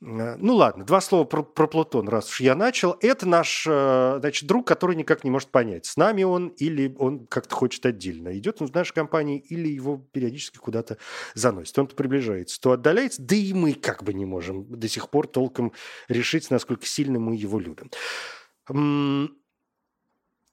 Э, 0.00 0.36
ну, 0.36 0.54
ладно, 0.54 0.84
два 0.84 1.00
слова 1.00 1.24
про, 1.24 1.42
про 1.42 1.66
Плутон, 1.66 2.08
раз 2.08 2.28
уж 2.28 2.40
я 2.40 2.54
начал. 2.54 2.96
Это 3.00 3.26
наш, 3.26 3.64
значит, 3.64 4.46
друг, 4.46 4.66
который 4.66 4.96
никак 4.96 5.24
не 5.24 5.30
может 5.30 5.50
понять, 5.50 5.86
с 5.86 5.96
нами 5.96 6.22
он 6.24 6.48
или 6.48 6.94
он 6.98 7.26
как-то 7.26 7.54
хочет 7.54 7.86
отдельно. 7.86 8.36
Идет 8.36 8.60
он 8.60 8.68
в 8.68 8.74
нашей 8.74 8.92
компании 8.92 9.38
или 9.38 9.68
его 9.68 9.98
периодически 10.12 10.58
куда-то 10.58 10.98
заносит. 11.34 11.78
Он-то 11.78 11.94
приближается 11.94 12.47
приближается, 12.48 12.60
то 12.60 12.72
отдаляется, 12.72 13.22
да 13.22 13.36
и 13.36 13.52
мы 13.52 13.74
как 13.74 14.02
бы 14.02 14.14
не 14.14 14.24
можем 14.24 14.64
до 14.68 14.88
сих 14.88 15.10
пор 15.10 15.26
толком 15.26 15.72
решить, 16.08 16.50
насколько 16.50 16.86
сильно 16.86 17.18
мы 17.18 17.36
его 17.36 17.60
любим. 17.60 17.90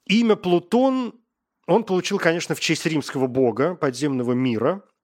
Имя 0.07 0.35
Плутон 0.35 1.13
он 1.67 1.83
получил, 1.83 2.19
конечно, 2.19 2.53
в 2.53 2.59
честь 2.59 2.85
римского 2.85 3.27
бога 3.27 3.75
подземного 3.75 4.33
мира– 4.33 4.83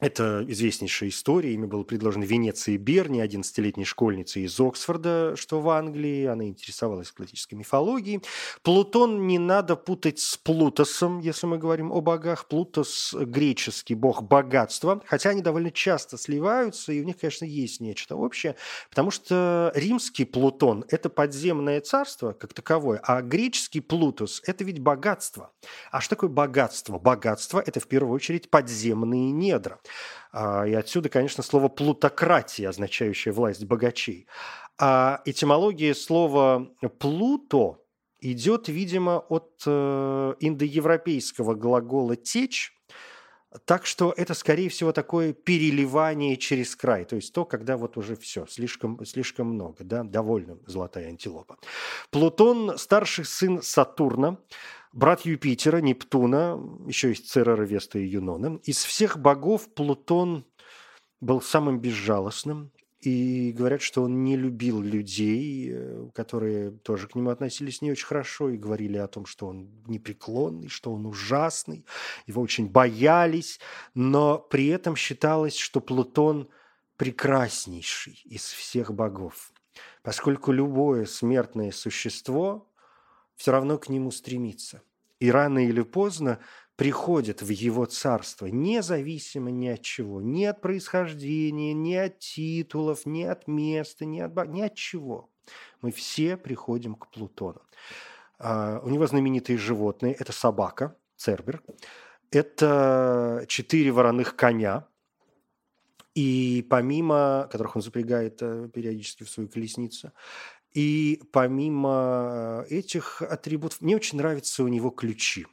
это 0.00 0.44
известнейшая 0.48 1.10
история. 1.10 1.54
Ими 1.54 1.66
было 1.66 1.84
предложено 1.84 2.24
Венеции 2.24 2.76
Берни, 2.76 3.22
11-летней 3.22 3.84
школьнице 3.84 4.40
из 4.40 4.58
Оксфорда, 4.58 5.34
что 5.36 5.60
в 5.60 5.68
Англии. 5.68 6.24
Она 6.24 6.48
интересовалась 6.48 7.12
классической 7.12 7.54
мифологией. 7.54 8.22
Плутон 8.62 9.26
не 9.26 9.38
надо 9.38 9.76
путать 9.76 10.18
с 10.18 10.36
Плутосом, 10.36 11.20
если 11.20 11.46
мы 11.46 11.58
говорим 11.58 11.92
о 11.92 12.00
богах. 12.00 12.48
Плутос– 12.48 13.14
греческий 13.20 13.94
бог 13.94 14.22
богатства, 14.22 15.02
хотя 15.06 15.30
они 15.30 15.42
довольно 15.42 15.70
часто 15.70 16.16
сливаются, 16.16 16.92
и 16.92 17.00
у 17.00 17.04
них, 17.04 17.18
конечно, 17.18 17.44
есть 17.44 17.80
нечто 17.80 18.16
общее, 18.16 18.56
потому 18.88 19.10
что 19.10 19.72
римский 19.74 20.24
Плутон– 20.24 20.84
это 20.88 21.10
подземное 21.10 21.80
царство 21.80 22.32
как 22.32 22.54
таковое, 22.54 23.00
а 23.04 23.22
греческий 23.22 23.80
Плутос– 23.80 24.42
это 24.46 24.64
ведь 24.64 24.80
богатство. 24.80 25.52
А 25.90 26.00
что 26.00 26.16
такое 26.16 26.30
богатство? 26.30 26.98
Богатство– 26.98 27.62
это 27.66 27.80
в 27.80 27.86
первую 27.86 28.14
очередь 28.14 28.50
подземные 28.50 29.30
недра. 29.30 29.78
А, 30.32 30.64
и 30.66 30.74
отсюда, 30.74 31.08
конечно, 31.08 31.42
слово 31.42 31.68
«плутократия», 31.68 32.68
означающее 32.68 33.32
власть 33.32 33.64
богачей. 33.64 34.26
А 34.78 35.20
этимология 35.24 35.94
слова 35.94 36.68
«плуто» 36.98 37.78
идет, 38.20 38.68
видимо, 38.68 39.18
от 39.18 39.62
э, 39.66 40.34
индоевропейского 40.40 41.54
глагола 41.54 42.16
«течь», 42.16 42.74
так 43.64 43.84
что 43.84 44.14
это, 44.16 44.34
скорее 44.34 44.68
всего, 44.68 44.92
такое 44.92 45.32
переливание 45.32 46.36
через 46.36 46.76
край. 46.76 47.04
То 47.04 47.16
есть 47.16 47.34
то, 47.34 47.44
когда 47.44 47.76
вот 47.76 47.96
уже 47.96 48.14
все, 48.14 48.46
слишком, 48.46 49.04
слишком 49.04 49.48
много, 49.48 49.82
да, 49.82 50.04
довольно 50.04 50.58
золотая 50.66 51.08
антилопа. 51.08 51.58
Плутон– 52.10 52.74
старший 52.78 53.24
сын 53.24 53.60
Сатурна, 53.60 54.38
брат 54.92 55.22
Юпитера, 55.22 55.78
Нептуна, 55.78 56.58
еще 56.86 57.08
есть 57.08 57.28
Церера, 57.28 57.62
Веста 57.62 57.98
и 57.98 58.06
Юнона. 58.06 58.60
Из 58.64 58.82
всех 58.84 59.18
богов 59.18 59.72
Плутон 59.74 60.44
был 61.20 61.40
самым 61.40 61.80
безжалостным, 61.80 62.72
и 63.00 63.52
говорят, 63.52 63.80
что 63.80 64.02
он 64.02 64.24
не 64.24 64.36
любил 64.36 64.80
людей, 64.80 65.70
э, 65.72 66.08
которые 66.14 66.70
тоже 66.70 67.08
к 67.08 67.14
нему 67.14 67.30
относились 67.30 67.80
не 67.80 67.90
очень 67.90 68.06
хорошо 68.06 68.50
и 68.50 68.58
говорили 68.58 68.98
о 68.98 69.08
том, 69.08 69.24
что 69.24 69.46
он 69.46 69.70
непреклонный, 69.86 70.68
что 70.68 70.92
он 70.92 71.06
ужасный, 71.06 71.86
его 72.26 72.42
очень 72.42 72.68
боялись, 72.68 73.58
но 73.94 74.38
при 74.38 74.66
этом 74.66 74.96
считалось, 74.96 75.56
что 75.56 75.80
Плутон 75.80 76.48
прекраснейший 76.96 78.20
из 78.26 78.42
всех 78.42 78.92
богов, 78.92 79.52
поскольку 80.02 80.52
любое 80.52 81.06
смертное 81.06 81.72
существо 81.72 82.69
все 83.40 83.52
равно 83.52 83.78
к 83.78 83.88
нему 83.88 84.10
стремится. 84.10 84.82
И 85.18 85.30
рано 85.30 85.66
или 85.66 85.80
поздно 85.80 86.40
приходят 86.76 87.40
в 87.40 87.48
его 87.48 87.86
царство 87.86 88.44
независимо 88.44 89.50
ни 89.50 89.68
от 89.68 89.80
чего, 89.80 90.20
ни 90.20 90.44
от 90.44 90.60
происхождения, 90.60 91.72
ни 91.72 91.94
от 91.94 92.18
титулов, 92.18 93.06
ни 93.06 93.22
от 93.22 93.48
места, 93.48 94.04
ни 94.04 94.20
от, 94.20 94.36
ни 94.48 94.60
от 94.60 94.74
чего. 94.74 95.30
Мы 95.80 95.90
все 95.90 96.36
приходим 96.36 96.94
к 96.94 97.10
Плутону. 97.10 97.62
А, 98.38 98.78
у 98.84 98.90
него 98.90 99.06
знаменитые 99.06 99.56
животные– 99.56 100.12
это 100.18 100.32
собака, 100.32 100.94
цербер, 101.16 101.62
это 102.30 103.46
четыре 103.48 103.90
вороных 103.90 104.36
коня, 104.36 104.86
и 106.14 106.66
помимо, 106.68 107.48
которых 107.50 107.76
он 107.76 107.82
запрягает 107.82 108.42
э, 108.42 108.68
периодически 108.68 109.22
в 109.22 109.30
свою 109.30 109.48
колесницу, 109.48 110.12
и 110.72 111.22
помимо 111.32 112.64
этих 112.68 113.22
атрибутов, 113.22 113.80
мне 113.80 113.96
очень 113.96 114.18
нравятся 114.18 114.62
у 114.62 114.68
него 114.68 114.90
ключи. 114.90 115.46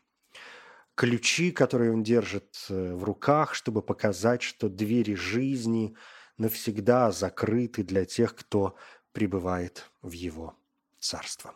Ключи, 0.96 1.52
которые 1.52 1.92
он 1.92 2.04
держит 2.04 2.66
э, 2.70 2.94
в 2.94 3.04
руках, 3.04 3.54
чтобы 3.54 3.82
показать, 3.82 4.42
что 4.42 4.70
двери 4.70 5.14
жизни 5.14 5.96
навсегда 6.38 7.12
закрыты 7.12 7.84
для 7.84 8.06
тех, 8.06 8.36
кто 8.36 8.76
пребывает 9.12 9.90
в 10.02 10.12
его 10.12 10.56
царство. 11.00 11.54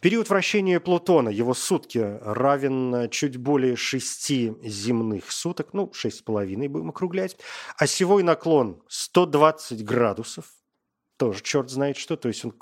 Период 0.00 0.28
вращения 0.28 0.80
Плутона, 0.80 1.28
его 1.28 1.54
сутки, 1.54 2.18
равен 2.22 3.08
чуть 3.10 3.36
более 3.36 3.76
шести 3.76 4.54
земных 4.62 5.30
суток, 5.30 5.72
ну, 5.72 5.92
шесть 5.92 6.18
с 6.18 6.22
половиной 6.22 6.68
будем 6.68 6.90
округлять. 6.90 7.36
Осевой 7.76 8.22
наклон 8.22 8.82
120 8.88 9.84
градусов, 9.84 10.46
тоже 11.16 11.42
черт 11.42 11.70
знает 11.70 11.96
что, 11.96 12.16
то 12.16 12.28
есть 12.28 12.44
он 12.44 12.54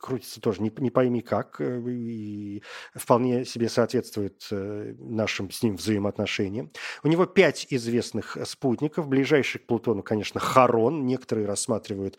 крутится 0.00 0.40
тоже 0.40 0.62
не, 0.62 0.72
не 0.78 0.90
пойми 0.90 1.20
как, 1.20 1.60
э, 1.60 1.80
и 1.88 2.62
вполне 2.94 3.44
себе 3.44 3.68
соответствует 3.68 4.46
э, 4.50 4.94
нашим 4.98 5.50
с 5.50 5.62
ним 5.62 5.76
взаимоотношениям. 5.76 6.70
У 7.02 7.08
него 7.08 7.26
пять 7.26 7.66
известных 7.70 8.36
спутников. 8.44 9.08
Ближайший 9.08 9.58
к 9.58 9.66
Плутону, 9.66 10.02
конечно, 10.02 10.40
Харон. 10.40 11.06
Некоторые 11.06 11.46
рассматривают 11.46 12.18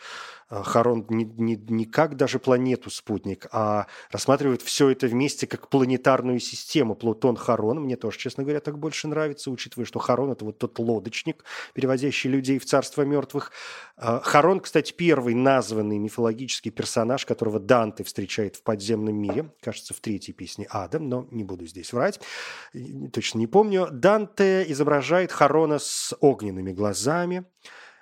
э, 0.50 0.62
Харон 0.64 1.06
не, 1.10 1.26
не, 1.26 1.56
не 1.56 1.86
как 1.86 2.16
даже 2.16 2.40
планету-спутник, 2.40 3.48
а 3.52 3.88
рассматривают 4.12 4.62
все 4.62 4.90
это 4.90 5.08
вместе 5.08 5.46
как 5.46 5.70
планетарную 5.70 6.40
систему. 6.40 6.96
Плутон, 6.96 7.36
Харон. 7.36 7.82
Мне 7.82 7.98
тоже, 7.98 8.18
честно 8.18 8.44
говоря, 8.44 8.62
так 8.62 8.80
больше 8.80 9.08
нравится, 9.08 9.52
учитывая, 9.52 9.86
что 9.86 10.00
Харон– 10.00 10.32
это 10.32 10.46
вот 10.46 10.58
тот 10.58 10.80
лодочник, 10.80 11.44
перевозящий 11.74 12.30
людей 12.30 12.60
в 12.60 12.66
царство 12.66 13.02
мертвых. 13.02 13.52
Харон, 13.98 14.60
кстати, 14.60 14.94
первый 14.94 15.34
названный 15.34 15.98
мифологический 15.98 16.72
персонаж, 16.72 17.25
персонаж, 17.26 17.28
которого 17.28 17.60
Данте 17.60 18.04
встречает 18.04 18.56
в 18.56 18.64
подземном 18.64 19.16
мире, 19.16 19.52
кажется, 19.62 19.94
в 19.94 20.00
третьей 20.00 20.34
песне 20.34 20.68
Ада, 20.70 21.00
но 21.00 21.28
не 21.32 21.44
буду 21.44 21.66
здесь 21.66 21.94
врать, 21.94 22.20
точно 23.12 23.40
не 23.40 23.48
помню. 23.48 23.88
Данте 23.92 24.64
изображает 24.72 25.32
Харона 25.32 25.80
с 25.80 26.16
огненными 26.22 26.72
глазами. 26.72 27.46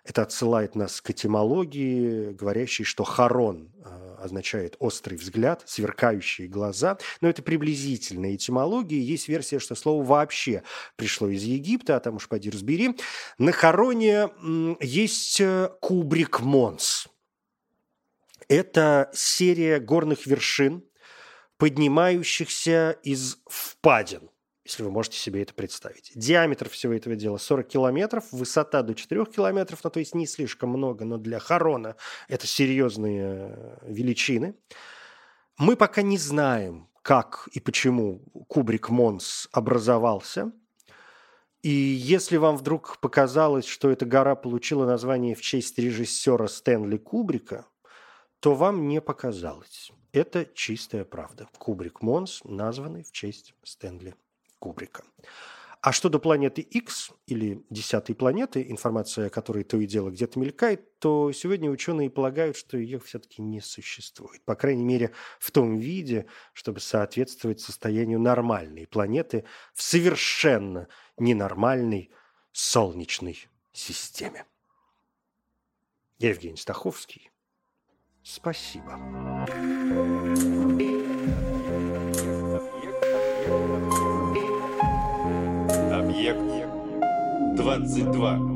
Это 0.05 0.21
отсылает 0.23 0.75
нас 0.75 0.99
к 0.99 1.11
этимологии, 1.11 2.33
говорящей, 2.33 2.83
что 2.83 3.05
Харон 3.05 3.71
э, 3.85 4.15
означает 4.19 4.75
острый 4.79 5.15
взгляд, 5.15 5.63
сверкающие 5.65 6.49
глаза. 6.49 6.97
Но 7.21 7.29
это 7.29 7.41
приблизительная 7.41 8.35
этимология. 8.35 8.99
Есть 8.99 9.29
версия, 9.29 9.59
что 9.59 9.75
слово 9.75 10.03
вообще 10.03 10.63
пришло 10.97 11.29
из 11.29 11.43
Египта, 11.43 11.95
а 11.95 11.99
там 12.01 12.15
уж 12.15 12.27
поди 12.27 12.49
разбери. 12.49 12.97
На 13.37 13.53
Хароне 13.53 14.29
есть 14.81 15.39
э, 15.39 15.69
кубрик 15.79 16.41
Монс. 16.41 17.07
Это 18.47 19.09
серия 19.13 19.79
горных 19.79 20.25
вершин, 20.25 20.83
поднимающихся 21.57 22.97
из 23.03 23.37
впадин, 23.47 24.29
если 24.65 24.83
вы 24.83 24.91
можете 24.91 25.17
себе 25.17 25.43
это 25.43 25.53
представить. 25.53 26.11
Диаметр 26.15 26.69
всего 26.69 26.93
этого 26.93 27.15
дела 27.15 27.37
40 27.37 27.67
километров, 27.67 28.25
высота 28.31 28.81
до 28.81 28.93
4 28.93 29.25
километров, 29.25 29.79
ну 29.83 29.89
то 29.89 29.99
есть 29.99 30.15
не 30.15 30.27
слишком 30.27 30.69
много, 30.69 31.05
но 31.05 31.17
для 31.17 31.39
Харона 31.39 31.95
это 32.27 32.47
серьезные 32.47 33.23
э, 33.23 33.77
величины. 33.83 34.55
Мы 35.57 35.75
пока 35.75 36.01
не 36.01 36.17
знаем, 36.17 36.89
как 37.01 37.47
и 37.51 37.59
почему 37.59 38.19
кубрик 38.47 38.89
Монс 38.89 39.47
образовался. 39.51 40.51
И 41.61 41.69
если 41.69 42.35
вам 42.35 42.57
вдруг 42.57 42.97
показалось, 42.99 43.65
что 43.65 43.89
эта 43.89 44.05
гора 44.05 44.35
получила 44.35 44.85
название 44.85 45.33
в 45.33 45.41
честь 45.41 45.77
режиссера 45.79 46.47
Стэнли 46.47 46.97
Кубрика– 46.97 47.67
то 48.43 48.55
вам 48.55 48.89
не 48.89 48.99
показалось. 48.99 49.93
Это 50.11 50.45
чистая 50.45 51.05
правда. 51.05 51.47
Кубрик 51.57 52.01
Монс, 52.01 52.41
названный 52.43 53.05
в 53.05 53.11
честь 53.13 53.53
Стэнли 53.63 54.15
Кубрика. 54.59 55.05
А 55.79 55.93
что 55.93 56.09
до 56.09 56.19
планеты 56.19 56.61
X 56.61 57.11
или 57.25 57.63
десятой 57.69 58.15
планеты, 58.15 58.69
информация 58.69 59.27
о 59.27 59.29
которой 59.29 59.63
то 59.63 59.77
и 59.77 59.85
дело 59.85 60.09
где-то 60.09 60.39
мелькает, 60.39 60.99
то 60.99 61.31
сегодня 61.31 61.71
ученые 61.71 62.09
полагают, 62.09 62.57
что 62.57 62.77
ее 62.77 62.99
все-таки 62.99 63.41
не 63.41 63.61
существует. 63.61 64.43
По 64.43 64.55
крайней 64.55 64.83
мере, 64.83 65.13
в 65.39 65.49
том 65.51 65.77
виде, 65.77 66.25
чтобы 66.51 66.81
соответствовать 66.81 67.61
состоянию 67.61 68.19
нормальной 68.19 68.87
планеты 68.87 69.45
в 69.73 69.81
совершенно 69.81 70.89
ненормальной 71.17 72.11
Солнечной 72.51 73.47
системе. 73.71 74.45
Евгений 76.19 76.57
Стаховский. 76.57 77.32
Спасибо. 78.23 78.93
Объект 85.91 86.39
22. 87.57 88.52